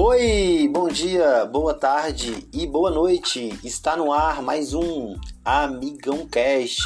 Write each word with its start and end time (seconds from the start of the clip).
Oi, 0.00 0.70
bom 0.72 0.86
dia, 0.86 1.44
boa 1.46 1.74
tarde 1.74 2.46
e 2.52 2.68
boa 2.68 2.88
noite. 2.88 3.58
Está 3.64 3.96
no 3.96 4.12
ar 4.12 4.40
mais 4.40 4.72
um 4.72 5.18
Amigão 5.44 6.24
Cast, 6.24 6.80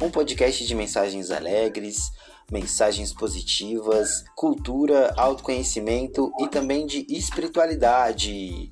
um 0.00 0.10
podcast 0.10 0.66
de 0.66 0.74
mensagens 0.74 1.30
alegres, 1.30 2.10
mensagens 2.50 3.12
positivas, 3.12 4.24
cultura, 4.34 5.12
autoconhecimento 5.18 6.32
e 6.40 6.48
também 6.48 6.86
de 6.86 7.06
espiritualidade. 7.10 8.70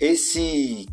Esse 0.00 0.88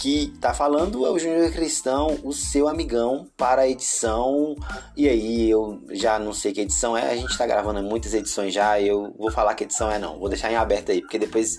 que 0.00 0.32
tá 0.40 0.54
falando 0.54 1.04
é 1.04 1.10
o 1.10 1.18
Júnior 1.18 1.52
Cristão, 1.52 2.18
o 2.24 2.32
seu 2.32 2.68
amigão 2.68 3.28
para 3.36 3.62
a 3.62 3.68
edição. 3.68 4.56
E 4.96 5.06
aí, 5.06 5.50
eu 5.50 5.78
já 5.90 6.18
não 6.18 6.32
sei 6.32 6.54
que 6.54 6.62
edição 6.62 6.96
é, 6.96 7.10
a 7.10 7.16
gente 7.16 7.36
tá 7.36 7.46
gravando 7.46 7.82
muitas 7.82 8.14
edições 8.14 8.54
já, 8.54 8.80
eu 8.80 9.14
vou 9.18 9.30
falar 9.30 9.54
que 9.54 9.64
edição 9.64 9.90
é 9.90 9.98
não, 9.98 10.18
vou 10.18 10.30
deixar 10.30 10.50
em 10.50 10.56
aberto 10.56 10.90
aí, 10.90 11.02
porque 11.02 11.18
depois 11.18 11.58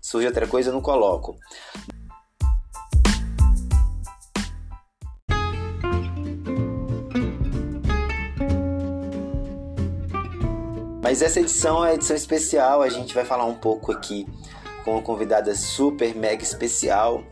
surge 0.00 0.26
outra 0.26 0.46
coisa 0.46 0.70
eu 0.70 0.72
não 0.72 0.80
coloco. 0.80 1.36
Mas 11.02 11.20
essa 11.20 11.40
edição 11.40 11.84
é 11.84 11.90
a 11.90 11.94
edição 11.94 12.16
especial, 12.16 12.80
a 12.80 12.88
gente 12.88 13.12
vai 13.12 13.26
falar 13.26 13.44
um 13.44 13.56
pouco 13.56 13.92
aqui 13.92 14.26
com 14.82 14.92
uma 14.92 15.02
convidada 15.02 15.54
super 15.54 16.14
mega 16.14 16.42
especial 16.42 17.22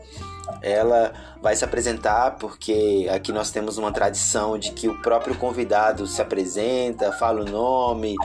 ela 0.61 1.13
vai 1.41 1.55
se 1.55 1.63
apresentar 1.63 2.37
porque 2.37 3.07
aqui 3.13 3.31
nós 3.31 3.51
temos 3.51 3.77
uma 3.77 3.91
tradição 3.91 4.57
de 4.57 4.71
que 4.71 4.87
o 4.87 5.01
próprio 5.01 5.35
convidado 5.35 6.05
se 6.05 6.21
apresenta, 6.21 7.11
fala 7.11 7.41
o 7.41 7.45
nome, 7.45 8.15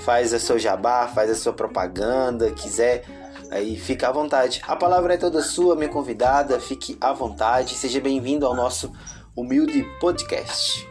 faz 0.00 0.34
a 0.34 0.38
sua 0.38 0.58
jabá, 0.58 1.06
faz 1.08 1.30
a 1.30 1.34
sua 1.34 1.52
propaganda, 1.52 2.50
quiser 2.50 3.04
aí 3.50 3.76
fica 3.76 4.08
à 4.08 4.12
vontade. 4.12 4.60
A 4.66 4.74
palavra 4.74 5.14
é 5.14 5.16
toda 5.16 5.40
sua, 5.42 5.76
minha 5.76 5.88
convidada, 5.88 6.58
fique 6.58 6.96
à 7.00 7.12
vontade, 7.12 7.74
seja 7.74 8.00
bem-vindo 8.00 8.46
ao 8.46 8.54
nosso 8.54 8.92
humilde 9.36 9.84
podcast. 10.00 10.86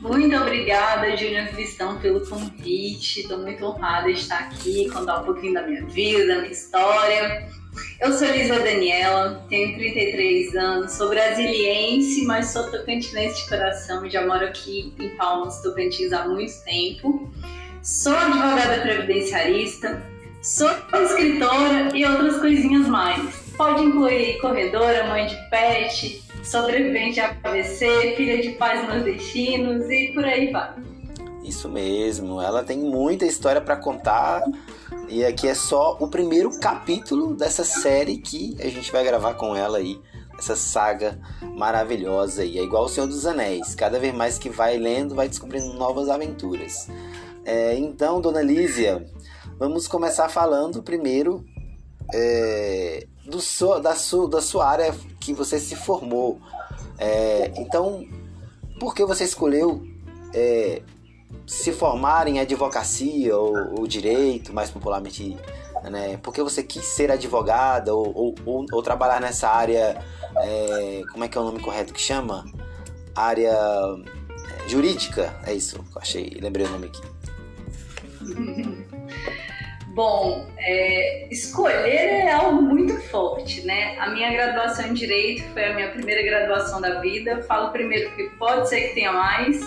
Muito 0.00 0.36
obrigada, 0.36 1.16
Júnior 1.16 1.48
Cristão, 1.48 1.98
pelo 1.98 2.26
convite. 2.28 3.20
Estou 3.20 3.38
muito 3.38 3.64
honrada 3.64 4.12
de 4.12 4.20
estar 4.20 4.38
aqui, 4.40 4.90
contar 4.90 5.20
um 5.20 5.24
pouquinho 5.24 5.54
da 5.54 5.62
minha 5.62 5.86
vida, 5.86 6.26
da 6.26 6.40
minha 6.40 6.52
história. 6.52 7.48
Eu 8.00 8.12
sou 8.12 8.28
Lisa 8.28 8.58
Daniela, 8.60 9.44
tenho 9.48 9.74
33 9.76 10.54
anos, 10.54 10.92
sou 10.92 11.08
brasiliense, 11.08 12.24
mas 12.24 12.48
sou 12.48 12.70
tocantinense 12.70 13.42
de 13.42 13.48
coração, 13.48 14.08
já 14.08 14.26
moro 14.26 14.44
aqui 14.44 14.92
em 14.98 15.08
Palmas, 15.16 15.62
Tocantins 15.62 16.12
há 16.12 16.28
muito 16.28 16.52
tempo. 16.64 17.32
Sou 17.82 18.14
advogada 18.14 18.80
previdenciarista, 18.82 20.02
sou 20.42 20.70
escritora 21.02 21.90
e 21.94 22.04
outras 22.04 22.38
coisinhas 22.38 22.86
mais. 22.88 23.44
Pode 23.56 23.82
incluir 23.82 24.38
corredora, 24.40 25.06
mãe 25.06 25.26
de 25.26 25.36
pet, 25.50 26.22
sobrevivente 26.42 27.20
a 27.20 27.36
AVC, 27.44 28.14
filha 28.16 28.42
de 28.42 28.50
pais 28.50 28.86
nordestinos 28.88 29.88
e 29.88 30.12
por 30.12 30.24
aí 30.24 30.50
vai. 30.50 30.93
Isso 31.44 31.68
mesmo, 31.68 32.40
ela 32.40 32.64
tem 32.64 32.78
muita 32.78 33.26
história 33.26 33.60
para 33.60 33.76
contar 33.76 34.42
e 35.08 35.24
aqui 35.24 35.46
é 35.46 35.54
só 35.54 35.96
o 36.00 36.08
primeiro 36.08 36.58
capítulo 36.58 37.34
dessa 37.34 37.62
série 37.62 38.16
que 38.16 38.56
a 38.58 38.68
gente 38.68 38.90
vai 38.90 39.04
gravar 39.04 39.34
com 39.34 39.54
ela 39.54 39.78
aí, 39.78 40.00
essa 40.38 40.56
saga 40.56 41.20
maravilhosa 41.54 42.42
aí. 42.42 42.58
É 42.58 42.62
igual 42.62 42.84
o 42.84 42.88
Senhor 42.88 43.06
dos 43.06 43.26
Anéis, 43.26 43.74
cada 43.74 43.98
vez 43.98 44.14
mais 44.14 44.38
que 44.38 44.48
vai 44.48 44.78
lendo, 44.78 45.14
vai 45.14 45.28
descobrindo 45.28 45.74
novas 45.74 46.08
aventuras. 46.08 46.88
É, 47.44 47.76
então, 47.76 48.20
dona 48.20 48.40
Lísia, 48.40 49.06
vamos 49.58 49.86
começar 49.86 50.30
falando 50.30 50.82
primeiro 50.82 51.44
é, 52.12 53.06
do 53.26 53.40
so, 53.40 53.78
da, 53.78 53.94
su, 53.94 54.26
da 54.26 54.40
sua 54.40 54.66
área 54.66 54.94
que 55.20 55.34
você 55.34 55.58
se 55.58 55.76
formou. 55.76 56.40
É, 56.98 57.52
então, 57.56 58.06
por 58.80 58.94
que 58.94 59.04
você 59.04 59.24
escolheu 59.24 59.82
é, 60.32 60.82
se 61.46 61.72
formar 61.72 62.26
em 62.28 62.40
advocacia 62.40 63.36
ou, 63.36 63.80
ou 63.80 63.86
direito, 63.86 64.52
mais 64.52 64.70
popularmente, 64.70 65.36
né? 65.84 66.18
Porque 66.22 66.42
você 66.42 66.62
quis 66.62 66.84
ser 66.84 67.10
advogada 67.10 67.94
ou, 67.94 68.06
ou, 68.14 68.34
ou, 68.44 68.66
ou 68.72 68.82
trabalhar 68.82 69.20
nessa 69.20 69.48
área, 69.48 69.96
é, 70.38 71.02
como 71.12 71.24
é 71.24 71.28
que 71.28 71.36
é 71.36 71.40
o 71.40 71.44
nome 71.44 71.60
correto 71.60 71.92
que 71.92 72.00
chama? 72.00 72.44
Área 73.14 73.52
é, 73.52 74.68
jurídica, 74.68 75.34
é 75.46 75.52
isso, 75.52 75.84
achei, 75.96 76.38
lembrei 76.40 76.66
o 76.66 76.70
nome 76.70 76.86
aqui. 76.86 77.02
Bom, 79.94 80.44
é, 80.58 81.28
escolher 81.32 82.24
é 82.26 82.32
algo 82.32 82.60
muito 82.60 83.00
forte, 83.02 83.64
né? 83.64 83.96
A 84.00 84.10
minha 84.10 84.32
graduação 84.32 84.86
em 84.86 84.92
Direito 84.92 85.44
foi 85.52 85.66
a 85.66 85.72
minha 85.72 85.88
primeira 85.90 86.20
graduação 86.20 86.80
da 86.80 87.00
vida. 87.00 87.42
Falo 87.42 87.70
primeiro 87.70 88.10
que 88.16 88.24
pode 88.30 88.68
ser 88.68 88.88
que 88.88 88.94
tenha 88.94 89.12
mais, 89.12 89.64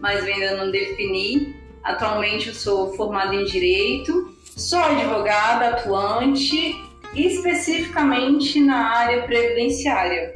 mas 0.00 0.24
ainda 0.24 0.56
não 0.56 0.70
defini. 0.70 1.54
Atualmente 1.82 2.48
eu 2.48 2.54
sou 2.54 2.94
formada 2.94 3.34
em 3.34 3.44
Direito, 3.44 4.34
sou 4.44 4.78
advogada 4.78 5.68
atuante, 5.68 6.74
especificamente 7.14 8.60
na 8.60 8.96
área 8.96 9.22
previdenciária. 9.22 10.34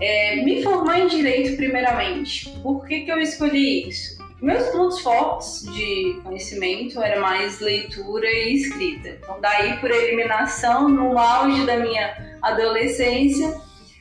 É, 0.00 0.36
me 0.36 0.62
formar 0.62 1.00
em 1.00 1.06
Direito 1.08 1.56
primeiramente. 1.56 2.48
Por 2.62 2.86
que, 2.86 3.00
que 3.00 3.12
eu 3.12 3.18
escolhi 3.18 3.88
isso? 3.88 4.20
Meus 4.40 4.68
pontos 4.70 5.00
fortes 5.00 5.62
de 5.70 6.18
conhecimento 6.24 7.02
era 7.02 7.20
mais 7.20 7.60
leitura 7.60 8.26
e 8.26 8.54
escrita. 8.54 9.08
Então, 9.08 9.38
daí, 9.38 9.76
por 9.76 9.90
eliminação, 9.90 10.88
no 10.88 11.18
auge 11.18 11.66
da 11.66 11.76
minha 11.76 12.38
adolescência, 12.40 13.54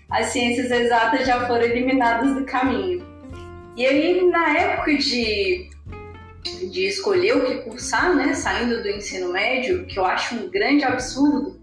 as 0.10 0.28
ciências 0.28 0.72
exatas 0.72 1.28
já 1.28 1.46
foram 1.46 1.64
eliminadas 1.64 2.34
do 2.36 2.46
caminho. 2.46 3.06
E 3.80 3.86
aí, 3.86 4.30
na 4.30 4.58
época 4.58 4.94
de, 4.98 5.70
de 6.70 6.86
escolher 6.86 7.38
o 7.38 7.46
que 7.46 7.56
cursar, 7.60 8.14
né, 8.14 8.34
saindo 8.34 8.84
do 8.84 8.90
ensino 8.90 9.32
médio, 9.32 9.86
que 9.86 9.98
eu 9.98 10.04
acho 10.04 10.36
um 10.36 10.50
grande 10.50 10.84
absurdo, 10.84 11.58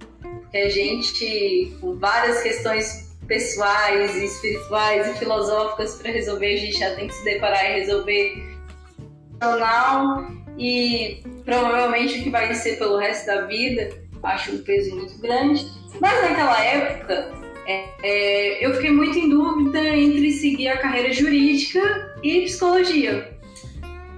que 0.50 0.56
a 0.56 0.70
gente, 0.70 1.76
com 1.78 1.94
várias 1.98 2.42
questões 2.42 3.14
pessoais, 3.26 4.16
espirituais 4.16 5.08
e 5.08 5.18
filosóficas 5.18 5.96
para 5.96 6.10
resolver, 6.10 6.54
a 6.54 6.56
gente 6.56 6.78
já 6.78 6.94
tem 6.94 7.06
que 7.06 7.12
se 7.12 7.22
deparar 7.22 7.70
e 7.70 7.80
resolver 7.80 8.56
e 10.56 11.22
provavelmente 11.44 12.18
o 12.18 12.22
que 12.22 12.30
vai 12.30 12.54
ser 12.54 12.78
pelo 12.78 12.96
resto 12.96 13.26
da 13.26 13.42
vida, 13.42 13.90
acho 14.22 14.52
um 14.52 14.62
peso 14.62 14.96
muito 14.96 15.18
grande. 15.18 15.70
Mas 16.00 16.22
naquela 16.22 16.64
época, 16.64 17.45
é, 17.66 18.64
eu 18.64 18.74
fiquei 18.74 18.90
muito 18.90 19.18
em 19.18 19.28
dúvida 19.28 19.80
entre 19.80 20.30
seguir 20.32 20.68
a 20.68 20.78
carreira 20.78 21.12
jurídica 21.12 22.14
e 22.22 22.42
psicologia. 22.42 23.36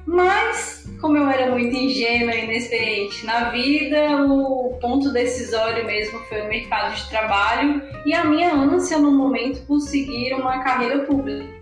Mas, 0.06 0.90
como 1.00 1.16
eu 1.16 1.28
era 1.28 1.50
muito 1.50 1.76
ingênua 1.76 2.34
e 2.34 2.44
inexperiente 2.44 3.26
na 3.26 3.50
vida, 3.50 4.22
o 4.26 4.78
ponto 4.80 5.12
decisório 5.12 5.84
mesmo 5.84 6.18
foi 6.20 6.42
o 6.42 6.48
mercado 6.48 6.94
de 6.94 7.08
trabalho 7.10 7.82
e 8.06 8.14
a 8.14 8.24
minha 8.24 8.54
ânsia 8.54 8.98
no 8.98 9.10
momento 9.10 9.64
por 9.66 9.80
seguir 9.80 10.34
uma 10.34 10.62
carreira 10.62 11.00
pública. 11.04 11.58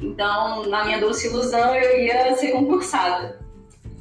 Então, 0.00 0.66
na 0.66 0.84
minha 0.84 1.00
doce 1.00 1.28
ilusão, 1.28 1.74
eu 1.74 2.00
ia 2.00 2.36
ser 2.36 2.52
concursada. 2.52 3.41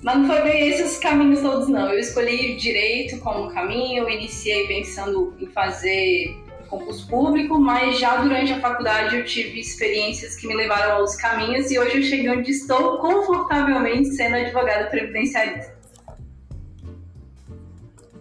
Mas 0.03 0.17
não 0.17 0.27
foi 0.27 0.41
bem 0.41 0.67
esses 0.69 0.97
caminhos 0.97 1.41
todos, 1.41 1.67
não. 1.67 1.91
Eu 1.91 1.99
escolhi 1.99 2.55
direito 2.55 3.19
como 3.19 3.51
caminho, 3.53 4.09
iniciei 4.09 4.67
pensando 4.67 5.35
em 5.39 5.45
fazer 5.47 6.35
concurso 6.67 7.05
público, 7.07 7.59
mas 7.59 7.99
já 7.99 8.15
durante 8.15 8.53
a 8.53 8.61
faculdade 8.61 9.17
eu 9.17 9.25
tive 9.25 9.59
experiências 9.59 10.37
que 10.37 10.47
me 10.47 10.55
levaram 10.55 10.95
aos 10.95 11.15
caminhos 11.17 11.69
e 11.69 11.77
hoje 11.77 11.97
eu 11.97 12.03
cheguei 12.03 12.29
onde 12.29 12.49
estou 12.49 12.97
confortavelmente 12.97 14.09
sendo 14.15 14.37
advogada 14.37 14.89
previdenciarista. 14.89 15.75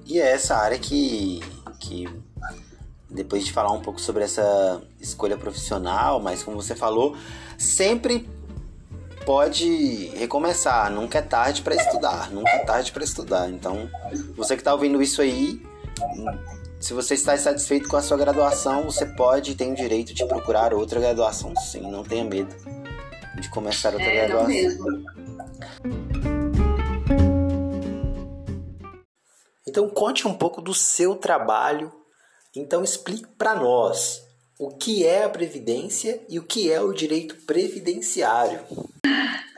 E 0.04 0.20
é 0.20 0.32
essa 0.32 0.56
área 0.56 0.76
que, 0.76 1.40
que 1.78 2.08
depois 3.08 3.44
de 3.44 3.52
falar 3.52 3.72
um 3.72 3.80
pouco 3.80 4.00
sobre 4.00 4.24
essa 4.24 4.82
escolha 5.00 5.36
profissional, 5.36 6.20
mas 6.20 6.42
como 6.42 6.60
você 6.60 6.74
falou, 6.74 7.16
sempre 7.56 8.28
pode 9.30 10.06
recomeçar. 10.16 10.90
Nunca 10.90 11.18
é 11.18 11.22
tarde 11.22 11.62
para 11.62 11.76
estudar. 11.76 12.32
Nunca 12.32 12.50
é 12.50 12.64
tarde 12.64 12.90
para 12.90 13.04
estudar. 13.04 13.48
Então, 13.48 13.88
você 14.34 14.56
que 14.56 14.60
está 14.60 14.72
ouvindo 14.72 15.00
isso 15.00 15.22
aí, 15.22 15.62
se 16.80 16.92
você 16.92 17.14
está 17.14 17.38
satisfeito 17.38 17.88
com 17.88 17.96
a 17.96 18.02
sua 18.02 18.16
graduação, 18.16 18.82
você 18.82 19.06
pode 19.06 19.52
e 19.52 19.54
tem 19.54 19.70
o 19.70 19.76
direito 19.76 20.12
de 20.12 20.26
procurar 20.26 20.74
outra 20.74 20.98
graduação, 20.98 21.54
sim. 21.54 21.80
Não 21.88 22.02
tenha 22.02 22.24
medo 22.24 22.52
de 23.40 23.48
começar 23.50 23.92
outra 23.92 24.08
é, 24.08 24.26
graduação. 24.26 25.04
Então, 29.64 29.88
conte 29.90 30.26
um 30.26 30.34
pouco 30.34 30.60
do 30.60 30.74
seu 30.74 31.14
trabalho. 31.14 31.92
Então, 32.56 32.82
explique 32.82 33.28
para 33.38 33.54
nós 33.54 34.28
o 34.60 34.68
que 34.68 35.06
é 35.06 35.24
a 35.24 35.28
previdência 35.30 36.20
e 36.28 36.38
o 36.38 36.42
que 36.42 36.70
é 36.70 36.78
o 36.82 36.92
direito 36.92 37.34
previdenciário. 37.46 38.60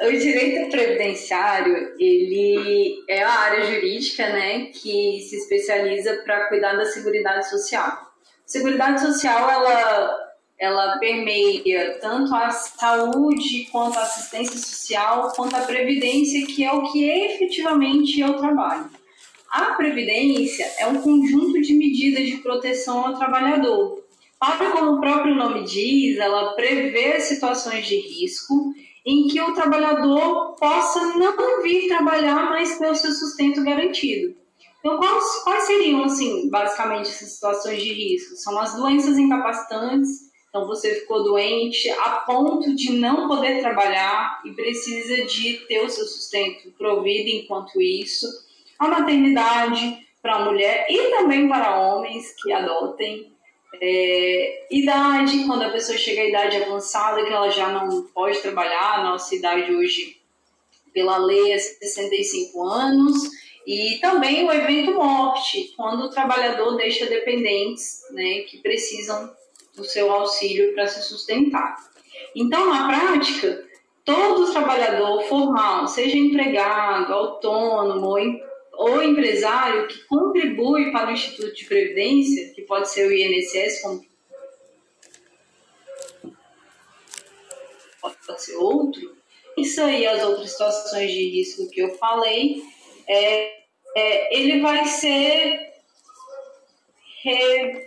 O 0.01 0.13
direito 0.13 0.71
previdenciário, 0.71 1.93
ele 1.99 3.03
é 3.09 3.21
a 3.21 3.29
área 3.29 3.65
jurídica, 3.65 4.29
né, 4.29 4.67
que 4.67 5.21
se 5.29 5.37
especializa 5.39 6.23
para 6.25 6.47
cuidar 6.47 6.75
da 6.75 6.85
seguridade 6.85 7.51
social. 7.51 8.13
Seguridade 8.47 9.01
social, 9.01 9.51
ela, 9.51 10.19
ela 10.57 10.99
permeia 10.99 11.99
tanto 12.01 12.33
a 12.33 12.51
saúde, 12.51 13.69
quanto 13.73 13.99
a 13.99 14.03
assistência 14.03 14.57
social, 14.57 15.33
quanto 15.35 15.57
a 15.57 15.63
previdência, 15.63 16.47
que 16.47 16.65
é 16.65 16.73
o 16.73 16.93
que 16.93 17.11
efetivamente 17.11 18.23
é 18.23 18.27
o 18.29 18.39
trabalho. 18.39 18.89
A 19.51 19.73
previdência 19.73 20.65
é 20.79 20.87
um 20.87 21.03
conjunto 21.03 21.61
de 21.61 21.75
medidas 21.75 22.25
de 22.25 22.37
proteção 22.37 23.05
ao 23.05 23.19
trabalhador. 23.19 24.02
Para 24.43 24.73
como 24.73 24.95
o 24.95 25.01
próprio 25.01 25.37
nome 25.37 25.63
diz, 25.63 26.19
ela 26.19 26.55
prevê 26.55 27.21
situações 27.21 27.87
de 27.87 27.95
risco 27.95 28.75
em 29.07 29.29
que 29.29 29.41
o 29.41 29.55
trabalhador 29.55 30.57
possa 30.57 31.17
não 31.17 31.63
vir 31.63 31.87
trabalhar, 31.87 32.51
mas 32.51 32.77
ter 32.77 32.91
o 32.91 32.95
seu 32.97 33.13
sustento 33.13 33.63
garantido. 33.63 34.35
Então, 34.81 34.99
quais, 34.99 35.45
quais 35.45 35.63
seriam, 35.63 36.03
assim, 36.03 36.51
basicamente 36.51 37.09
essas 37.09 37.35
situações 37.35 37.81
de 37.81 37.93
risco? 37.93 38.35
São 38.35 38.59
as 38.59 38.75
doenças 38.75 39.17
incapacitantes, 39.17 40.33
então 40.49 40.67
você 40.67 40.97
ficou 40.97 41.23
doente 41.23 41.89
a 41.91 42.11
ponto 42.27 42.75
de 42.75 42.95
não 42.95 43.29
poder 43.29 43.61
trabalhar 43.61 44.43
e 44.45 44.51
precisa 44.51 45.25
de 45.25 45.59
ter 45.69 45.85
o 45.85 45.89
seu 45.89 46.05
sustento 46.05 46.73
provido 46.77 47.29
enquanto 47.29 47.81
isso. 47.81 48.27
A 48.77 48.89
maternidade 48.89 50.05
para 50.21 50.35
a 50.35 50.45
mulher 50.45 50.85
e 50.91 51.11
também 51.11 51.49
para 51.49 51.79
homens 51.79 52.35
que 52.43 52.53
adotem 52.53 53.32
é, 53.81 54.67
idade, 54.71 55.45
quando 55.47 55.63
a 55.63 55.71
pessoa 55.71 55.97
chega 55.97 56.23
à 56.23 56.29
idade 56.29 56.57
avançada, 56.57 57.25
que 57.25 57.33
ela 57.33 57.51
já 57.51 57.69
não 57.69 58.03
pode 58.05 58.39
trabalhar, 58.41 58.99
a 58.99 59.05
nossa 59.05 59.35
idade 59.35 59.75
hoje, 59.75 60.21
pela 60.93 61.17
lei, 61.17 61.53
é 61.53 61.59
65 61.59 62.63
anos. 62.63 63.31
E 63.67 63.99
também 64.01 64.45
o 64.47 64.53
evento 64.53 64.95
morte, 64.95 65.73
quando 65.77 66.05
o 66.05 66.11
trabalhador 66.11 66.77
deixa 66.77 67.07
dependentes 67.07 68.03
né, 68.11 68.41
que 68.41 68.59
precisam 68.59 69.33
do 69.77 69.85
seu 69.85 70.13
auxílio 70.13 70.75
para 70.75 70.87
se 70.87 71.03
sustentar. 71.03 71.77
Então, 72.35 72.69
na 72.69 72.89
prática, 72.89 73.65
todo 74.05 74.53
trabalhador 74.53 75.23
formal, 75.23 75.87
seja 75.87 76.19
empregado, 76.19 77.13
autônomo 77.13 78.17
ou 78.75 79.03
empresário 79.03 79.87
que 79.87 80.01
contribui 80.07 80.91
para 80.91 81.11
o 81.11 81.13
Instituto 81.13 81.55
de 81.55 81.65
Previdência, 81.65 82.52
pode 82.73 82.89
ser 82.89 83.07
o 83.07 83.13
INSS, 83.13 83.83
como 83.83 84.03
pode 88.01 88.43
ser 88.43 88.57
outro, 88.57 89.15
isso 89.59 89.83
aí, 89.83 90.07
as 90.07 90.25
outras 90.25 90.53
situações 90.53 91.13
de 91.13 91.29
risco 91.29 91.69
que 91.69 91.81
eu 91.81 91.91
falei, 91.99 92.63
é, 93.07 93.59
é, 93.95 94.35
ele 94.35 94.63
vai 94.63 94.87
ser. 94.87 95.71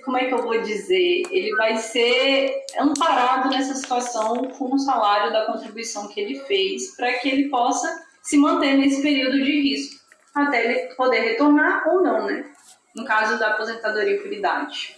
Como 0.06 0.18
é 0.18 0.26
que 0.28 0.34
eu 0.36 0.44
vou 0.44 0.62
dizer? 0.62 1.24
Ele 1.31 1.54
vai 1.56 1.78
ser 1.78 2.56
amparado 2.78 3.50
nessa 3.50 3.74
situação 3.74 4.36
com 4.52 4.76
o 4.76 4.78
salário 4.78 5.34
da 5.34 5.48
contribuição 5.48 6.08
que 6.10 6.22
ele 6.22 6.40
fez, 6.42 6.96
para 6.96 7.12
que 7.14 7.28
ele 7.28 7.50
possa 7.50 8.06
se 8.22 8.38
manter 8.38 8.78
nesse 8.78 9.02
período 9.02 9.44
de 9.44 9.62
risco 9.62 10.06
até 10.36 10.64
ele 10.64 10.96
poder 10.96 11.22
retornar 11.22 11.90
ou 11.90 12.04
não, 12.04 12.28
né? 12.28 12.56
No 12.95 13.03
caso 13.03 13.38
da 13.38 13.51
aposentadoria 13.51 14.21
por 14.21 14.31
idade. 14.31 14.97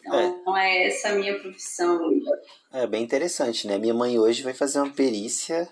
Então, 0.00 0.56
é, 0.56 0.68
é 0.68 0.88
essa 0.88 1.10
a 1.10 1.12
minha 1.14 1.38
profissão. 1.38 2.10
É 2.72 2.86
bem 2.86 3.02
interessante, 3.02 3.66
né? 3.66 3.78
Minha 3.78 3.94
mãe 3.94 4.18
hoje 4.18 4.42
vai 4.42 4.52
fazer 4.52 4.80
uma 4.80 4.92
perícia 4.92 5.68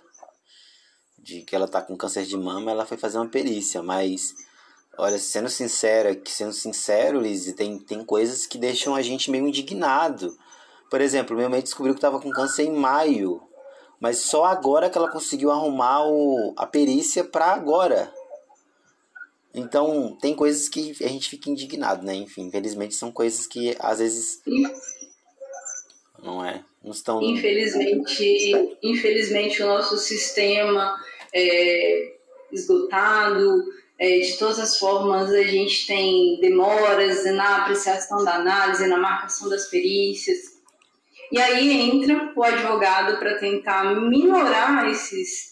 de 1.18 1.42
que 1.42 1.54
ela 1.54 1.68
tá 1.68 1.82
com 1.82 1.96
câncer 1.96 2.24
de 2.24 2.36
mama, 2.36 2.70
ela 2.70 2.86
foi 2.86 2.96
fazer 2.96 3.18
uma 3.18 3.28
perícia, 3.28 3.82
mas 3.82 4.34
olha, 4.96 5.18
sendo 5.18 5.48
sincera, 5.48 6.14
que 6.14 6.30
sendo 6.30 6.52
sincero, 6.52 7.20
Liz, 7.20 7.52
tem, 7.54 7.78
tem 7.78 8.04
coisas 8.04 8.46
que 8.46 8.56
deixam 8.56 8.94
a 8.94 9.02
gente 9.02 9.30
meio 9.30 9.46
indignado. 9.46 10.36
Por 10.90 11.00
exemplo, 11.00 11.36
minha 11.36 11.48
mãe 11.48 11.60
descobriu 11.60 11.94
que 11.94 12.00
tava 12.00 12.20
com 12.20 12.30
câncer 12.30 12.64
em 12.64 12.72
maio. 12.72 13.42
Mas 14.00 14.18
só 14.18 14.46
agora 14.46 14.88
que 14.88 14.96
ela 14.96 15.10
conseguiu 15.10 15.50
arrumar 15.50 16.06
o, 16.06 16.54
a 16.56 16.66
perícia 16.66 17.22
para 17.22 17.52
agora. 17.52 18.12
Então, 19.54 20.16
tem 20.20 20.34
coisas 20.34 20.68
que 20.68 20.94
a 21.02 21.08
gente 21.08 21.28
fica 21.28 21.50
indignado, 21.50 22.04
né? 22.04 22.14
Enfim, 22.14 22.46
infelizmente 22.46 22.94
são 22.94 23.10
coisas 23.10 23.46
que 23.46 23.76
às 23.80 23.98
vezes 23.98 24.40
não 26.22 26.44
é, 26.44 26.64
não 26.82 26.92
estão 26.92 27.20
Infelizmente, 27.22 28.76
infelizmente 28.82 29.62
o 29.62 29.66
nosso 29.66 29.96
sistema 29.96 30.96
é 31.34 32.14
esgotado, 32.52 33.64
é, 33.98 34.18
de 34.20 34.38
todas 34.38 34.58
as 34.58 34.78
formas 34.78 35.30
a 35.30 35.42
gente 35.42 35.86
tem 35.86 36.38
demoras 36.40 37.24
na 37.26 37.58
apreciação 37.58 38.24
da 38.24 38.36
análise, 38.36 38.86
na 38.86 38.96
marcação 38.96 39.48
das 39.48 39.66
perícias. 39.66 40.58
E 41.30 41.38
aí 41.38 41.70
entra 41.70 42.32
o 42.34 42.42
advogado 42.42 43.18
para 43.18 43.38
tentar 43.38 43.94
minorar 43.94 44.88
esses, 44.88 45.49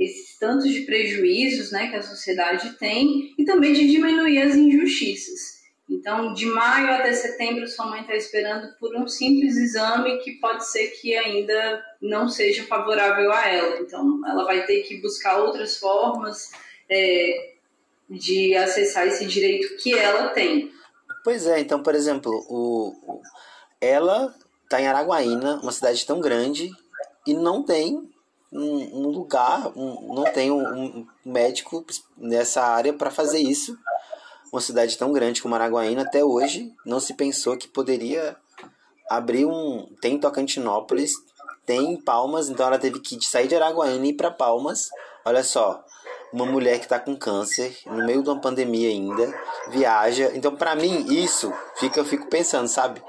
esses 0.00 0.38
tantos 0.38 0.72
de 0.72 0.80
prejuízos 0.80 1.70
né, 1.70 1.88
que 1.88 1.96
a 1.96 2.02
sociedade 2.02 2.72
tem 2.78 3.34
e 3.38 3.44
também 3.44 3.74
de 3.74 3.86
diminuir 3.86 4.40
as 4.40 4.56
injustiças. 4.56 5.60
Então, 5.88 6.32
de 6.32 6.46
maio 6.46 6.88
até 6.92 7.12
setembro, 7.12 7.66
sua 7.68 7.86
mãe 7.86 8.00
está 8.00 8.14
esperando 8.14 8.72
por 8.78 8.96
um 8.96 9.06
simples 9.06 9.56
exame 9.56 10.18
que 10.18 10.32
pode 10.32 10.66
ser 10.66 10.86
que 10.88 11.14
ainda 11.14 11.84
não 12.00 12.28
seja 12.28 12.64
favorável 12.64 13.30
a 13.30 13.46
ela. 13.48 13.80
Então, 13.80 14.20
ela 14.26 14.44
vai 14.44 14.64
ter 14.64 14.82
que 14.84 15.00
buscar 15.00 15.38
outras 15.38 15.76
formas 15.76 16.52
é, 16.88 17.54
de 18.08 18.56
acessar 18.56 19.06
esse 19.06 19.26
direito 19.26 19.76
que 19.82 19.92
ela 19.92 20.28
tem. 20.28 20.72
Pois 21.24 21.46
é, 21.46 21.60
então, 21.60 21.82
por 21.82 21.94
exemplo, 21.94 22.32
o, 22.48 23.20
ela 23.80 24.32
tá 24.68 24.80
em 24.80 24.86
Araguaína, 24.86 25.60
uma 25.60 25.72
cidade 25.72 26.06
tão 26.06 26.20
grande, 26.20 26.70
e 27.26 27.34
não 27.34 27.64
tem 27.64 28.08
um, 28.52 29.04
um 29.04 29.08
lugar, 29.08 29.72
um, 29.76 30.14
não 30.14 30.24
tem 30.24 30.50
um, 30.50 30.62
um, 30.62 31.06
médico 31.24 31.84
nessa 32.16 32.62
área 32.62 32.92
para 32.92 33.10
fazer 33.10 33.38
isso. 33.38 33.78
Uma 34.52 34.60
cidade 34.60 34.98
tão 34.98 35.12
grande 35.12 35.40
como 35.40 35.54
Araguaína, 35.54 36.02
até 36.02 36.24
hoje, 36.24 36.74
não 36.84 36.98
se 36.98 37.14
pensou 37.14 37.56
que 37.56 37.68
poderia 37.68 38.36
abrir 39.08 39.46
um. 39.46 39.86
Tem 40.00 40.18
Tocantinópolis, 40.18 41.12
tem 41.64 42.00
Palmas, 42.00 42.48
então 42.48 42.66
ela 42.66 42.78
teve 42.78 42.98
que 42.98 43.24
sair 43.24 43.46
de 43.46 43.54
Araguaína 43.54 44.06
e 44.06 44.10
ir 44.10 44.14
para 44.14 44.30
Palmas. 44.30 44.88
Olha 45.24 45.44
só, 45.44 45.84
uma 46.32 46.46
mulher 46.46 46.78
que 46.78 46.86
está 46.86 46.98
com 46.98 47.16
câncer, 47.16 47.76
no 47.86 48.04
meio 48.04 48.22
de 48.22 48.28
uma 48.28 48.40
pandemia 48.40 48.88
ainda, 48.88 49.32
viaja. 49.68 50.32
Então, 50.34 50.56
para 50.56 50.74
mim, 50.74 51.06
isso 51.08 51.52
fica, 51.76 52.00
eu 52.00 52.04
fico 52.04 52.28
pensando, 52.28 52.66
sabe? 52.66 53.02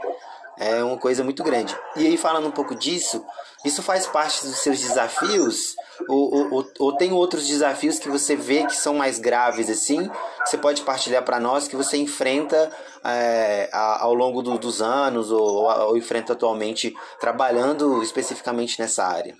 É 0.61 0.83
uma 0.83 0.97
coisa 0.97 1.23
muito 1.23 1.43
grande. 1.43 1.75
E 1.95 2.05
aí, 2.05 2.15
falando 2.15 2.47
um 2.47 2.51
pouco 2.51 2.75
disso, 2.75 3.25
isso 3.65 3.81
faz 3.81 4.05
parte 4.05 4.45
dos 4.45 4.57
seus 4.57 4.79
desafios? 4.79 5.75
Ou, 6.07 6.53
ou, 6.53 6.71
ou 6.77 6.95
tem 6.95 7.11
outros 7.11 7.47
desafios 7.47 7.97
que 7.97 8.07
você 8.07 8.35
vê 8.35 8.63
que 8.65 8.75
são 8.75 8.93
mais 8.93 9.17
graves 9.17 9.71
assim? 9.71 10.07
Você 10.45 10.59
pode 10.59 10.83
partilhar 10.83 11.23
para 11.23 11.39
nós 11.39 11.67
que 11.67 11.75
você 11.75 11.97
enfrenta 11.97 12.71
é, 13.03 13.69
ao 13.71 14.13
longo 14.13 14.43
do, 14.43 14.59
dos 14.59 14.83
anos 14.83 15.31
ou, 15.31 15.65
ou 15.65 15.97
enfrenta 15.97 16.33
atualmente 16.33 16.93
trabalhando 17.19 18.03
especificamente 18.03 18.79
nessa 18.79 19.03
área? 19.03 19.35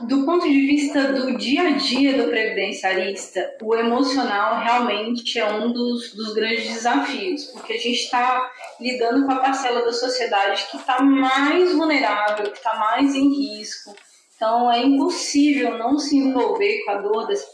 do 0.00 0.24
ponto 0.24 0.48
de 0.48 0.66
vista 0.66 1.12
do 1.12 1.36
dia 1.36 1.68
a 1.68 1.70
dia 1.72 2.20
do 2.20 2.28
previdenciarista, 2.28 3.56
o 3.62 3.74
emocional 3.74 4.60
realmente 4.60 5.38
é 5.38 5.48
um 5.52 5.72
dos, 5.72 6.12
dos 6.14 6.34
grandes 6.34 6.68
desafios, 6.68 7.44
porque 7.46 7.74
a 7.74 7.76
gente 7.78 8.02
está 8.02 8.50
lidando 8.80 9.26
com 9.26 9.32
a 9.32 9.40
parcela 9.40 9.84
da 9.84 9.92
sociedade 9.92 10.66
que 10.70 10.76
está 10.76 11.02
mais 11.02 11.72
vulnerável, 11.72 12.50
que 12.50 12.58
está 12.58 12.74
mais 12.74 13.14
em 13.14 13.28
risco. 13.28 13.94
Então 14.36 14.70
é 14.70 14.82
impossível 14.82 15.78
não 15.78 15.98
se 15.98 16.16
envolver 16.16 16.84
com 16.84 16.90
a 16.90 16.96
dor 16.96 17.26
dessas 17.26 17.48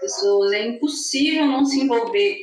pessoas, 0.00 0.52
é 0.52 0.66
impossível 0.66 1.46
não 1.46 1.64
se 1.64 1.80
envolver 1.80 2.38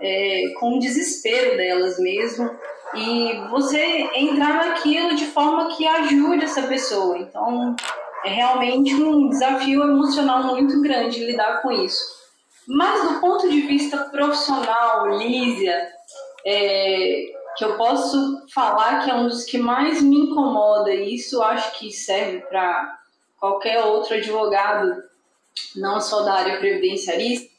é, 0.00 0.52
com 0.58 0.76
o 0.76 0.78
desespero 0.78 1.56
delas 1.56 1.98
mesmo 1.98 2.50
e 2.94 3.32
você 3.50 4.10
entrar 4.14 4.68
naquilo 4.68 5.14
de 5.14 5.26
forma 5.26 5.74
que 5.74 5.86
ajude 5.86 6.44
essa 6.44 6.62
pessoa. 6.62 7.18
Então 7.18 7.74
é 8.24 8.30
realmente 8.30 8.94
um 8.94 9.28
desafio 9.28 9.82
emocional 9.82 10.44
muito 10.44 10.80
grande 10.80 11.24
lidar 11.24 11.62
com 11.62 11.72
isso. 11.72 12.22
Mas 12.68 13.08
do 13.08 13.20
ponto 13.20 13.48
de 13.48 13.60
vista 13.62 13.96
profissional, 14.04 15.08
Lísia, 15.18 15.88
é, 16.46 17.24
que 17.56 17.64
eu 17.64 17.76
posso 17.76 18.46
falar 18.52 19.04
que 19.04 19.10
é 19.10 19.14
um 19.14 19.28
dos 19.28 19.44
que 19.44 19.58
mais 19.58 20.00
me 20.00 20.18
incomoda, 20.20 20.92
e 20.92 21.14
isso 21.14 21.42
acho 21.42 21.78
que 21.78 21.92
serve 21.92 22.40
para 22.40 22.98
qualquer 23.38 23.84
outro 23.84 24.14
advogado, 24.14 25.02
não 25.76 26.00
só 26.00 26.22
da 26.22 26.34
área 26.34 26.58
previdenciarista, 26.58 27.50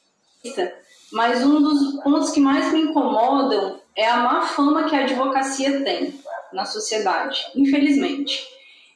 mas 1.11 1.45
um 1.45 1.61
dos 1.61 2.01
pontos 2.01 2.31
que 2.31 2.39
mais 2.39 2.71
me 2.73 2.81
incomodam 2.81 3.79
é 3.95 4.07
a 4.07 4.17
má 4.17 4.41
fama 4.41 4.89
que 4.89 4.95
a 4.95 5.01
advocacia 5.01 5.83
tem 5.83 6.19
na 6.51 6.65
sociedade, 6.65 7.45
infelizmente. 7.55 8.43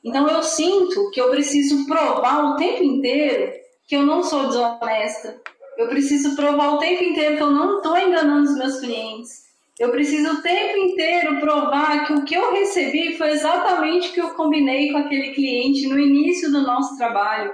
Então 0.04 0.28
eu 0.28 0.42
sinto 0.42 1.12
que 1.12 1.20
eu 1.20 1.30
preciso 1.30 1.86
provar 1.86 2.46
o 2.46 2.56
tempo 2.56 2.84
inteiro 2.84 3.54
que 3.88 3.96
eu 3.96 4.04
não 4.04 4.24
sou 4.24 4.48
desonesta. 4.48 5.40
Eu 5.78 5.88
preciso 5.88 6.36
provar 6.36 6.74
o 6.74 6.78
tempo 6.78 7.04
inteiro 7.04 7.38
que 7.38 7.44
eu 7.44 7.52
não 7.52 7.78
estou 7.78 7.98
enganando 7.98 8.50
os 8.50 8.58
meus 8.58 8.80
clientes. 8.80 9.47
Eu 9.80 9.92
preciso 9.92 10.34
o 10.34 10.42
tempo 10.42 10.78
inteiro 10.80 11.40
provar 11.40 12.06
que 12.08 12.14
o 12.14 12.26
que 12.26 12.36
eu 12.36 12.52
recebi 12.52 13.16
foi 13.16 13.30
exatamente 13.30 14.10
o 14.10 14.14
que 14.14 14.22
eu 14.22 14.32
combinei 14.32 14.92
com 14.92 14.98
aquele 14.98 15.34
cliente 15.34 15.88
no 15.88 16.00
início 16.00 16.52
do 16.52 16.62
nosso 16.62 16.98
trabalho. 16.98 17.54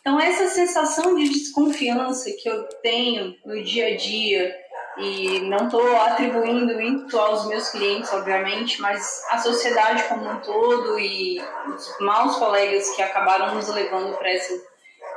Então, 0.00 0.20
essa 0.20 0.48
sensação 0.48 1.14
de 1.14 1.28
desconfiança 1.28 2.30
que 2.42 2.48
eu 2.48 2.64
tenho 2.82 3.34
no 3.46 3.62
dia 3.62 3.94
a 3.94 3.96
dia, 3.96 4.54
e 4.98 5.40
não 5.40 5.66
estou 5.66 5.96
atribuindo 6.02 6.78
isso 6.80 7.18
aos 7.18 7.46
meus 7.46 7.70
clientes, 7.70 8.12
obviamente, 8.12 8.80
mas 8.80 9.22
a 9.30 9.38
sociedade 9.38 10.02
como 10.04 10.28
um 10.28 10.40
todo 10.40 10.98
e 10.98 11.40
os 11.68 11.96
maus 12.00 12.36
colegas 12.36 12.94
que 12.94 13.00
acabaram 13.00 13.54
nos 13.54 13.68
levando 13.68 14.16
para 14.18 14.30
essa, 14.30 14.52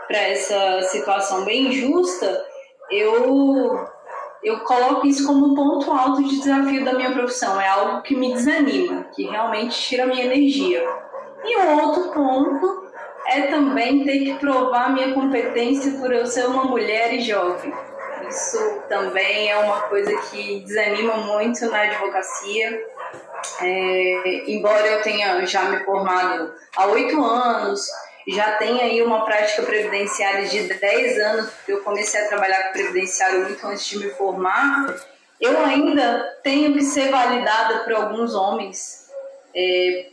essa 0.09 0.81
situação 0.89 1.43
bem 1.43 1.67
injusta, 1.67 2.45
eu, 2.89 3.85
eu 4.45 4.59
coloco 4.59 5.07
isso 5.07 5.25
como 5.25 5.47
um 5.47 5.55
ponto 5.55 5.91
alto 5.91 6.23
de 6.23 6.39
desafio 6.39 6.85
da 6.85 6.93
minha 6.93 7.11
profissão. 7.11 7.59
É 7.59 7.67
algo 7.67 8.03
que 8.03 8.15
me 8.15 8.31
desanima, 8.31 9.07
que 9.15 9.23
realmente 9.23 9.75
tira 9.75 10.03
a 10.03 10.05
minha 10.05 10.23
energia. 10.23 10.87
E 11.43 11.57
um 11.57 11.81
outro 11.81 12.11
ponto 12.11 12.85
é 13.25 13.47
também 13.47 14.03
ter 14.03 14.19
que 14.19 14.35
provar 14.35 14.93
minha 14.93 15.13
competência 15.15 15.93
por 15.93 16.13
eu 16.13 16.27
ser 16.27 16.45
uma 16.45 16.63
mulher 16.63 17.11
e 17.15 17.21
jovem. 17.21 17.73
Isso 18.29 18.81
também 18.87 19.49
é 19.49 19.57
uma 19.57 19.81
coisa 19.81 20.15
que 20.29 20.59
desanima 20.59 21.15
muito 21.17 21.65
na 21.71 21.81
advocacia. 21.81 22.85
É, 23.61 24.43
embora 24.51 24.85
eu 24.85 25.01
tenha 25.01 25.43
já 25.45 25.63
me 25.63 25.83
formado 25.83 26.53
há 26.75 26.85
oito 26.87 27.23
anos, 27.23 27.87
já 28.27 28.53
tenha 28.53 28.85
aí 28.85 29.01
uma 29.01 29.23
prática 29.23 29.61
previdenciária 29.63 30.47
de 30.47 30.63
10 30.63 31.19
anos, 31.19 31.51
eu 31.67 31.81
comecei 31.81 32.21
a 32.21 32.27
trabalhar 32.27 32.63
com 32.63 32.73
previdenciário 32.73 33.43
muito 33.43 33.65
antes 33.67 33.85
de 33.85 33.99
me 33.99 34.09
formar, 34.11 34.95
eu 35.39 35.63
ainda 35.63 36.39
tenho 36.43 36.73
que 36.73 36.81
ser 36.81 37.11
validada 37.11 37.79
por 37.79 37.93
alguns 37.93 38.33
homens. 38.33 39.09
É, 39.53 40.07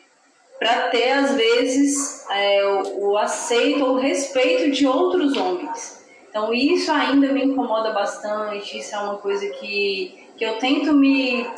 para 0.59 0.91
ter, 0.91 1.11
às 1.11 1.35
vezes, 1.35 2.25
é, 2.31 2.65
o, 2.65 3.11
o 3.11 3.19
aceito 3.19 3.85
ou 3.85 3.97
respeito 3.97 4.71
de 4.71 4.87
outros 4.87 5.37
homens. 5.37 6.01
Então, 6.31 6.55
isso 6.55 6.91
ainda 6.93 7.33
me 7.33 7.45
incomoda 7.45 7.91
bastante, 7.91 8.79
isso 8.79 8.95
é 8.95 8.99
uma 8.99 9.17
coisa 9.17 9.47
que, 9.49 10.29
que 10.37 10.45
eu 10.45 10.59
tento 10.59 10.93
me, 10.93 11.51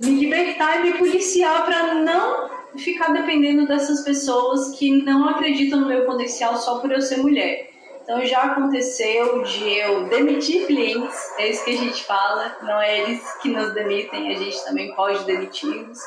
me 0.00 0.10
libertar 0.10 0.80
e 0.80 0.90
me 0.90 0.98
policiar 0.98 1.64
para 1.64 1.94
não 1.94 2.50
ficar 2.76 3.12
dependendo 3.12 3.66
dessas 3.66 4.02
pessoas 4.02 4.76
que 4.78 5.02
não 5.02 5.28
acreditam 5.28 5.80
no 5.80 5.86
meu 5.86 6.04
potencial 6.06 6.56
só 6.56 6.78
por 6.78 6.90
eu 6.90 7.00
ser 7.00 7.18
mulher. 7.18 7.70
Então 8.02 8.24
já 8.24 8.42
aconteceu 8.42 9.42
de 9.42 9.68
eu 9.68 10.08
demitir 10.08 10.66
clientes, 10.66 11.16
é 11.38 11.48
isso 11.48 11.64
que 11.64 11.70
a 11.70 11.76
gente 11.76 12.02
fala, 12.04 12.56
não 12.62 12.80
é 12.80 13.00
eles 13.00 13.22
que 13.40 13.48
nos 13.48 13.72
demitem, 13.72 14.34
a 14.34 14.38
gente 14.38 14.64
também 14.64 14.94
pode 14.94 15.24
demitir-los. 15.24 15.98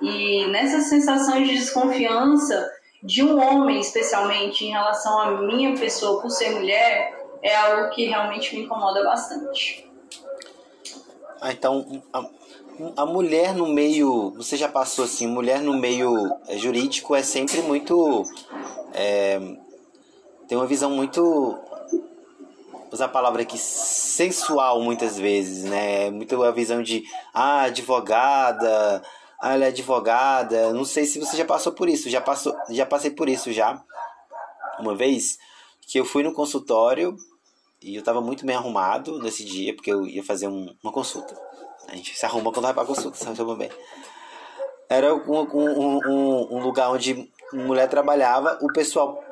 E 0.00 0.46
nessa 0.46 0.80
sensação 0.80 1.42
de 1.42 1.50
desconfiança 1.50 2.70
de 3.02 3.22
um 3.22 3.40
homem, 3.40 3.80
especialmente 3.80 4.64
em 4.64 4.70
relação 4.70 5.18
à 5.18 5.42
minha 5.42 5.76
pessoa 5.76 6.22
por 6.22 6.30
ser 6.30 6.50
mulher, 6.50 7.12
é 7.42 7.54
algo 7.54 7.90
que 7.90 8.06
realmente 8.06 8.54
me 8.54 8.62
incomoda 8.62 9.02
bastante. 9.02 9.90
Ah, 11.40 11.52
então 11.52 12.02
a, 12.96 13.06
mulher 13.06 13.54
no 13.54 13.68
meio, 13.68 14.32
você 14.36 14.56
já 14.56 14.68
passou 14.68 15.04
assim, 15.04 15.26
mulher 15.26 15.60
no 15.60 15.74
meio 15.74 16.30
é, 16.48 16.56
jurídico 16.56 17.14
é 17.14 17.22
sempre 17.22 17.60
muito 17.62 18.24
é, 18.94 19.38
tem 20.48 20.58
uma 20.58 20.66
visão 20.66 20.90
muito 20.90 21.58
usar 22.92 23.06
a 23.06 23.08
palavra 23.08 23.42
aqui 23.42 23.56
sensual 23.56 24.82
muitas 24.82 25.18
vezes, 25.18 25.64
né? 25.64 26.10
Muito 26.10 26.42
a 26.42 26.50
visão 26.50 26.82
de 26.82 27.04
ah, 27.32 27.62
advogada, 27.62 29.02
ah, 29.40 29.54
ela 29.54 29.64
é 29.64 29.68
advogada. 29.68 30.72
Não 30.74 30.84
sei 30.84 31.06
se 31.06 31.18
você 31.18 31.36
já 31.36 31.44
passou 31.44 31.72
por 31.72 31.88
isso. 31.88 32.10
Já 32.10 32.20
passou, 32.20 32.54
já 32.68 32.84
passei 32.84 33.10
por 33.10 33.28
isso 33.28 33.50
já. 33.50 33.82
Uma 34.78 34.94
vez 34.94 35.38
que 35.86 35.98
eu 35.98 36.04
fui 36.04 36.22
no 36.22 36.34
consultório 36.34 37.16
e 37.82 37.96
eu 37.96 38.02
tava 38.02 38.20
muito 38.20 38.46
bem 38.46 38.56
arrumado 38.56 39.18
nesse 39.18 39.44
dia, 39.44 39.74
porque 39.74 39.92
eu 39.92 40.06
ia 40.06 40.22
fazer 40.22 40.48
um, 40.48 40.74
uma 40.82 40.92
consulta. 40.92 41.34
A 41.88 41.96
gente 41.96 42.16
se 42.16 42.24
arruma 42.24 42.52
quando 42.52 42.64
vai 42.64 42.74
pra 42.74 42.84
consulta, 42.84 43.16
sabe 43.16 43.56
bem. 43.56 43.70
Era 44.88 45.14
um, 45.14 45.40
um, 45.40 46.00
um, 46.06 46.56
um 46.56 46.62
lugar 46.62 46.90
onde 46.90 47.30
mulher 47.52 47.88
trabalhava, 47.88 48.58
o 48.62 48.72
pessoal 48.72 49.22